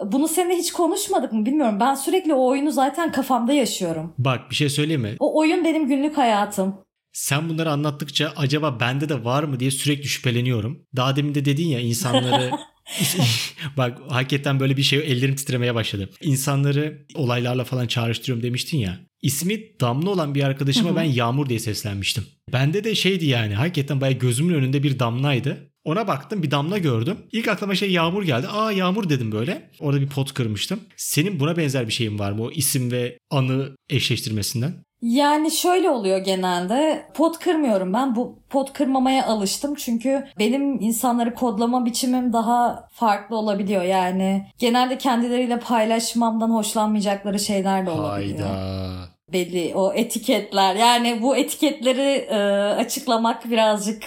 bunu 0.05 0.29
seninle 0.29 0.57
hiç 0.57 0.73
konuşmadık 0.73 1.33
mı 1.33 1.47
bilmiyorum. 1.47 1.81
Ben 1.81 1.95
sürekli 1.95 2.35
o 2.35 2.47
oyunu 2.47 2.71
zaten 2.71 3.13
kafamda 3.13 3.53
yaşıyorum. 3.53 4.15
Bak 4.19 4.51
bir 4.51 4.55
şey 4.55 4.69
söyleyeyim 4.69 5.03
mi? 5.03 5.17
O 5.19 5.39
oyun 5.39 5.65
benim 5.65 5.89
günlük 5.89 6.19
hayatım. 6.19 6.84
Sen 7.15 7.49
bunları 7.49 7.71
anlattıkça 7.71 8.33
acaba 8.37 8.81
bende 8.81 9.09
de 9.09 9.25
var 9.25 9.43
mı 9.43 9.61
diye 9.61 9.71
sürekli 9.71 10.09
şüpheleniyorum. 10.09 10.83
Daha 10.97 11.17
demin 11.17 11.35
de 11.35 11.45
dedin 11.45 11.69
ya 11.69 11.81
insanları 11.81 12.51
Bak 13.77 13.99
hakikaten 14.09 14.61
böyle 14.61 14.77
bir 14.77 14.83
şey 14.83 14.99
ellerim 14.99 15.37
titremeye 15.37 15.75
başladı. 15.75 16.11
İnsanları 16.21 17.07
olaylarla 17.15 17.65
falan 17.65 17.87
çağrıştırıyorum 17.87 18.43
demiştin 18.43 18.79
ya. 18.79 19.01
İsmi 19.23 19.81
Damla 19.81 20.11
olan 20.11 20.35
bir 20.35 20.43
arkadaşıma 20.43 20.97
ben 20.97 21.03
Yağmur 21.03 21.49
diye 21.49 21.59
seslenmiştim. 21.59 22.25
Bende 22.53 22.85
de 22.85 22.95
şeydi 22.95 23.27
yani 23.27 23.55
hakikaten 23.55 24.01
bayağı 24.01 24.19
gözümün 24.19 24.55
önünde 24.55 24.83
bir 24.83 24.99
damlaydı. 24.99 25.71
Ona 25.85 26.09
baktım 26.09 26.43
bir 26.43 26.51
damla 26.51 26.79
gördüm. 26.79 27.17
İlk 27.33 27.49
aklıma 27.49 27.75
şey 27.75 27.91
Yağmur 27.91 28.23
geldi. 28.23 28.49
Aa 28.49 28.73
Yağmur 28.73 29.09
dedim 29.09 29.33
böyle. 29.33 29.71
Orada 29.81 30.01
bir 30.01 30.09
pot 30.09 30.35
kırmıştım. 30.35 30.81
Senin 30.97 31.41
buna 31.41 31.57
benzer 31.57 31.87
bir 31.87 31.93
şeyin 31.93 32.19
var 32.19 32.33
mı 32.33 32.43
o 32.43 32.51
isim 32.51 32.91
ve 32.93 33.19
anı 33.31 33.77
eşleştirmesinden? 33.91 34.84
Yani 35.05 35.51
şöyle 35.51 35.91
oluyor 35.91 36.19
genelde. 36.19 37.07
Pot 37.15 37.39
kırmıyorum 37.39 37.93
ben. 37.93 38.17
Bu 38.17 38.39
pot 38.51 38.73
kırmamaya 38.73 39.27
alıştım. 39.27 39.75
Çünkü 39.75 40.27
benim 40.39 40.81
insanları 40.81 41.35
kodlama 41.35 41.85
biçimim 41.85 42.33
daha 42.33 42.89
farklı 42.93 43.37
olabiliyor. 43.37 43.83
Yani 43.83 44.47
genelde 44.59 44.99
kendileriyle 44.99 45.59
paylaşmamdan 45.61 46.51
hoşlanmayacakları 46.51 47.39
şeyler 47.39 47.87
de 47.87 47.91
olabiliyor. 47.91 48.39
Hayda. 48.49 49.09
belli 49.33 49.73
o 49.75 49.93
etiketler. 49.93 50.75
Yani 50.75 51.23
bu 51.23 51.37
etiketleri 51.37 52.27
e, 52.31 52.37
açıklamak 52.75 53.51
birazcık 53.51 54.03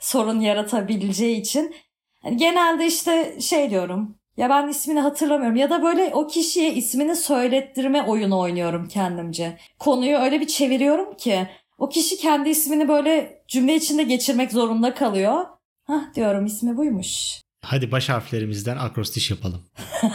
sorun 0.00 0.40
yaratabileceği 0.40 1.40
için 1.40 1.74
hani 2.22 2.36
genelde 2.36 2.86
işte 2.86 3.40
şey 3.40 3.70
diyorum. 3.70 4.18
Ya 4.36 4.50
ben 4.50 4.68
ismini 4.68 5.00
hatırlamıyorum 5.00 5.56
ya 5.56 5.70
da 5.70 5.82
böyle 5.82 6.10
o 6.14 6.26
kişiye 6.26 6.74
ismini 6.74 7.16
söylettirme 7.16 8.02
oyunu 8.02 8.38
oynuyorum 8.38 8.88
kendimce. 8.88 9.58
Konuyu 9.78 10.18
öyle 10.18 10.40
bir 10.40 10.46
çeviriyorum 10.46 11.16
ki 11.16 11.48
o 11.78 11.88
kişi 11.88 12.16
kendi 12.16 12.48
ismini 12.48 12.88
böyle 12.88 13.42
cümle 13.48 13.74
içinde 13.74 14.02
geçirmek 14.02 14.52
zorunda 14.52 14.94
kalıyor. 14.94 15.44
Hah 15.86 16.14
diyorum 16.14 16.46
ismi 16.46 16.76
buymuş. 16.76 17.40
Hadi 17.64 17.92
baş 17.92 18.08
harflerimizden 18.08 18.76
akrostiş 18.76 19.30
yapalım. 19.30 19.62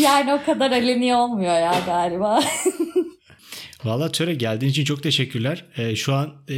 yani 0.00 0.34
o 0.34 0.44
kadar 0.44 0.70
aleni 0.70 1.14
olmuyor 1.14 1.54
ya 1.54 1.74
galiba. 1.86 2.40
Valla 3.84 4.12
Töre 4.12 4.34
geldiğin 4.34 4.70
için 4.70 4.84
çok 4.84 5.02
teşekkürler. 5.02 5.64
Ee, 5.76 5.96
şu 5.96 6.14
an 6.14 6.34
e, 6.48 6.54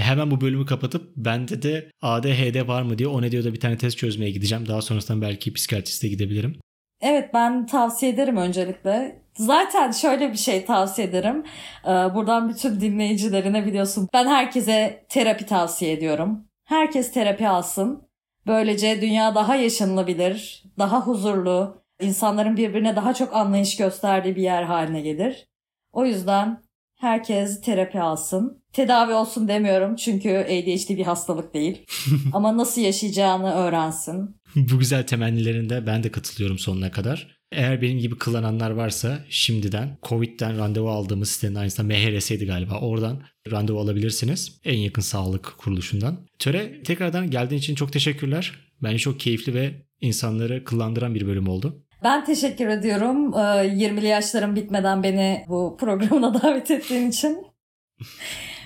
hemen 0.00 0.30
bu 0.30 0.40
bölümü 0.40 0.66
kapatıp 0.66 1.16
bende 1.16 1.62
de 1.62 1.90
ADHD 2.02 2.68
var 2.68 2.82
mı 2.82 2.98
diye 2.98 3.08
o 3.08 3.22
ne 3.22 3.30
diyor 3.30 3.44
da 3.44 3.52
bir 3.52 3.60
tane 3.60 3.78
test 3.78 3.98
çözmeye 3.98 4.30
gideceğim. 4.30 4.68
Daha 4.68 4.82
sonrasında 4.82 5.26
belki 5.26 5.52
psikiyatriste 5.52 6.08
gidebilirim. 6.08 6.60
Evet 7.00 7.30
ben 7.34 7.66
tavsiye 7.66 8.12
ederim 8.12 8.36
öncelikle. 8.36 9.22
Zaten 9.36 9.90
şöyle 9.90 10.32
bir 10.32 10.36
şey 10.36 10.64
tavsiye 10.64 11.08
ederim. 11.08 11.44
Ee, 11.84 11.88
Buradan 11.88 12.48
bütün 12.48 12.80
dinleyicilerine 12.80 13.66
biliyorsun. 13.66 14.08
Ben 14.14 14.26
herkese 14.26 15.06
terapi 15.08 15.46
tavsiye 15.46 15.92
ediyorum. 15.92 16.44
Herkes 16.64 17.12
terapi 17.12 17.48
alsın. 17.48 18.02
Böylece 18.46 19.00
dünya 19.00 19.34
daha 19.34 19.56
yaşanılabilir, 19.56 20.64
daha 20.78 21.06
huzurlu, 21.06 21.82
insanların 22.00 22.56
birbirine 22.56 22.96
daha 22.96 23.14
çok 23.14 23.34
anlayış 23.34 23.76
gösterdiği 23.76 24.36
bir 24.36 24.42
yer 24.42 24.62
haline 24.62 25.00
gelir. 25.00 25.46
O 25.92 26.04
yüzden 26.06 26.65
herkes 26.96 27.60
terapi 27.60 28.00
alsın. 28.00 28.62
Tedavi 28.72 29.12
olsun 29.12 29.48
demiyorum 29.48 29.96
çünkü 29.96 30.28
ADHD 30.30 30.96
bir 30.96 31.04
hastalık 31.04 31.54
değil. 31.54 31.86
Ama 32.32 32.56
nasıl 32.56 32.80
yaşayacağını 32.80 33.54
öğrensin. 33.54 34.36
bu 34.56 34.78
güzel 34.78 35.06
temennilerinde 35.06 35.86
ben 35.86 36.02
de 36.02 36.10
katılıyorum 36.10 36.58
sonuna 36.58 36.90
kadar. 36.90 37.36
Eğer 37.52 37.82
benim 37.82 37.98
gibi 37.98 38.18
kullananlar 38.18 38.70
varsa 38.70 39.24
şimdiden 39.28 39.98
Covid'den 40.02 40.58
randevu 40.58 40.88
aldığımız 40.90 41.30
sitenin 41.30 41.54
aynısında 41.54 41.86
MHRS'ydi 41.86 42.46
galiba. 42.46 42.80
Oradan 42.80 43.22
randevu 43.50 43.80
alabilirsiniz. 43.80 44.60
En 44.64 44.78
yakın 44.78 45.02
sağlık 45.02 45.54
kuruluşundan. 45.58 46.26
Töre 46.38 46.82
tekrardan 46.82 47.30
geldiğin 47.30 47.60
için 47.60 47.74
çok 47.74 47.92
teşekkürler. 47.92 48.52
Bence 48.82 48.98
çok 48.98 49.20
keyifli 49.20 49.54
ve 49.54 49.86
insanları 50.00 50.64
kıllandıran 50.64 51.14
bir 51.14 51.26
bölüm 51.26 51.48
oldu. 51.48 51.85
Ben 52.02 52.24
teşekkür 52.24 52.68
ediyorum. 52.68 53.34
Ee, 53.34 53.36
20'li 53.36 54.06
yaşlarım 54.06 54.56
bitmeden 54.56 55.02
beni 55.02 55.44
bu 55.48 55.76
programına 55.80 56.34
davet 56.42 56.70
ettiğin 56.70 57.10
için. 57.10 57.46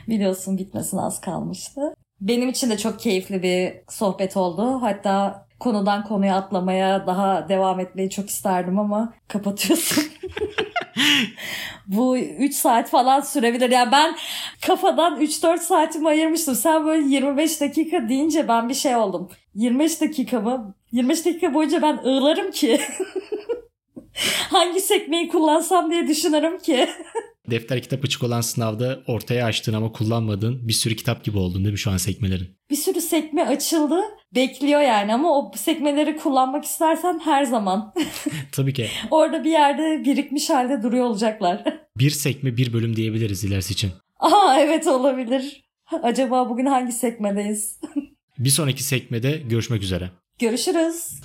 Biliyorsun 0.08 0.58
bitmesine 0.58 1.00
az 1.00 1.20
kalmıştı. 1.20 1.94
Benim 2.20 2.48
için 2.48 2.70
de 2.70 2.78
çok 2.78 3.00
keyifli 3.00 3.42
bir 3.42 3.74
sohbet 3.88 4.36
oldu. 4.36 4.82
Hatta 4.82 5.46
konudan 5.60 6.04
konuya 6.04 6.36
atlamaya, 6.36 7.06
daha 7.06 7.48
devam 7.48 7.80
etmeyi 7.80 8.10
çok 8.10 8.28
isterdim 8.28 8.78
ama 8.78 9.12
kapatıyorsun. 9.28 10.04
Bu 11.86 12.18
3 12.18 12.54
saat 12.54 12.88
falan 12.90 13.20
sürebilir. 13.20 13.70
Yani 13.70 13.92
ben 13.92 14.16
kafadan 14.66 15.20
3-4 15.20 15.58
saatimi 15.58 16.08
ayırmıştım. 16.08 16.54
Sen 16.54 16.86
böyle 16.86 17.08
25 17.08 17.60
dakika 17.60 18.08
deyince 18.08 18.48
ben 18.48 18.68
bir 18.68 18.74
şey 18.74 18.96
oldum. 18.96 19.28
25 19.54 20.00
dakika 20.00 20.40
mı? 20.40 20.74
25 20.92 21.26
dakika 21.26 21.54
boyunca 21.54 21.82
ben 21.82 21.96
ağlarım 21.96 22.50
ki. 22.50 22.80
Hangi 24.50 24.80
sekmeyi 24.80 25.28
kullansam 25.28 25.90
diye 25.90 26.08
düşünürüm 26.08 26.58
ki. 26.58 26.88
Defter 27.50 27.82
kitap 27.82 28.04
açık 28.04 28.22
olan 28.22 28.40
sınavda 28.40 29.00
ortaya 29.06 29.46
açtığın 29.46 29.72
ama 29.74 29.92
kullanmadığın 29.92 30.68
bir 30.68 30.72
sürü 30.72 30.96
kitap 30.96 31.24
gibi 31.24 31.38
oldun 31.38 31.64
değil 31.64 31.72
mi 31.72 31.78
şu 31.78 31.90
an 31.90 31.96
sekmelerin? 31.96 32.56
Bir 32.70 32.76
sürü 32.76 33.00
sekme 33.00 33.42
açıldı. 33.46 34.00
Bekliyor 34.34 34.80
yani 34.80 35.14
ama 35.14 35.38
o 35.38 35.52
sekmeleri 35.56 36.16
kullanmak 36.16 36.64
istersen 36.64 37.20
her 37.24 37.44
zaman. 37.44 37.94
Tabii 38.52 38.72
ki. 38.72 38.88
Orada 39.10 39.44
bir 39.44 39.50
yerde 39.50 40.04
birikmiş 40.04 40.50
halde 40.50 40.82
duruyor 40.82 41.04
olacaklar. 41.04 41.64
Bir 41.98 42.10
sekme 42.10 42.56
bir 42.56 42.72
bölüm 42.72 42.96
diyebiliriz 42.96 43.44
ilerisi 43.44 43.72
için. 43.72 43.90
Aa 44.18 44.56
evet 44.60 44.86
olabilir. 44.86 45.64
Acaba 46.02 46.48
bugün 46.50 46.66
hangi 46.66 46.92
sekmedeyiz? 46.92 47.80
Bir 48.38 48.50
sonraki 48.50 48.82
sekmede 48.82 49.36
görüşmek 49.36 49.82
üzere. 49.82 50.10
Görüşürüz. 50.38 51.20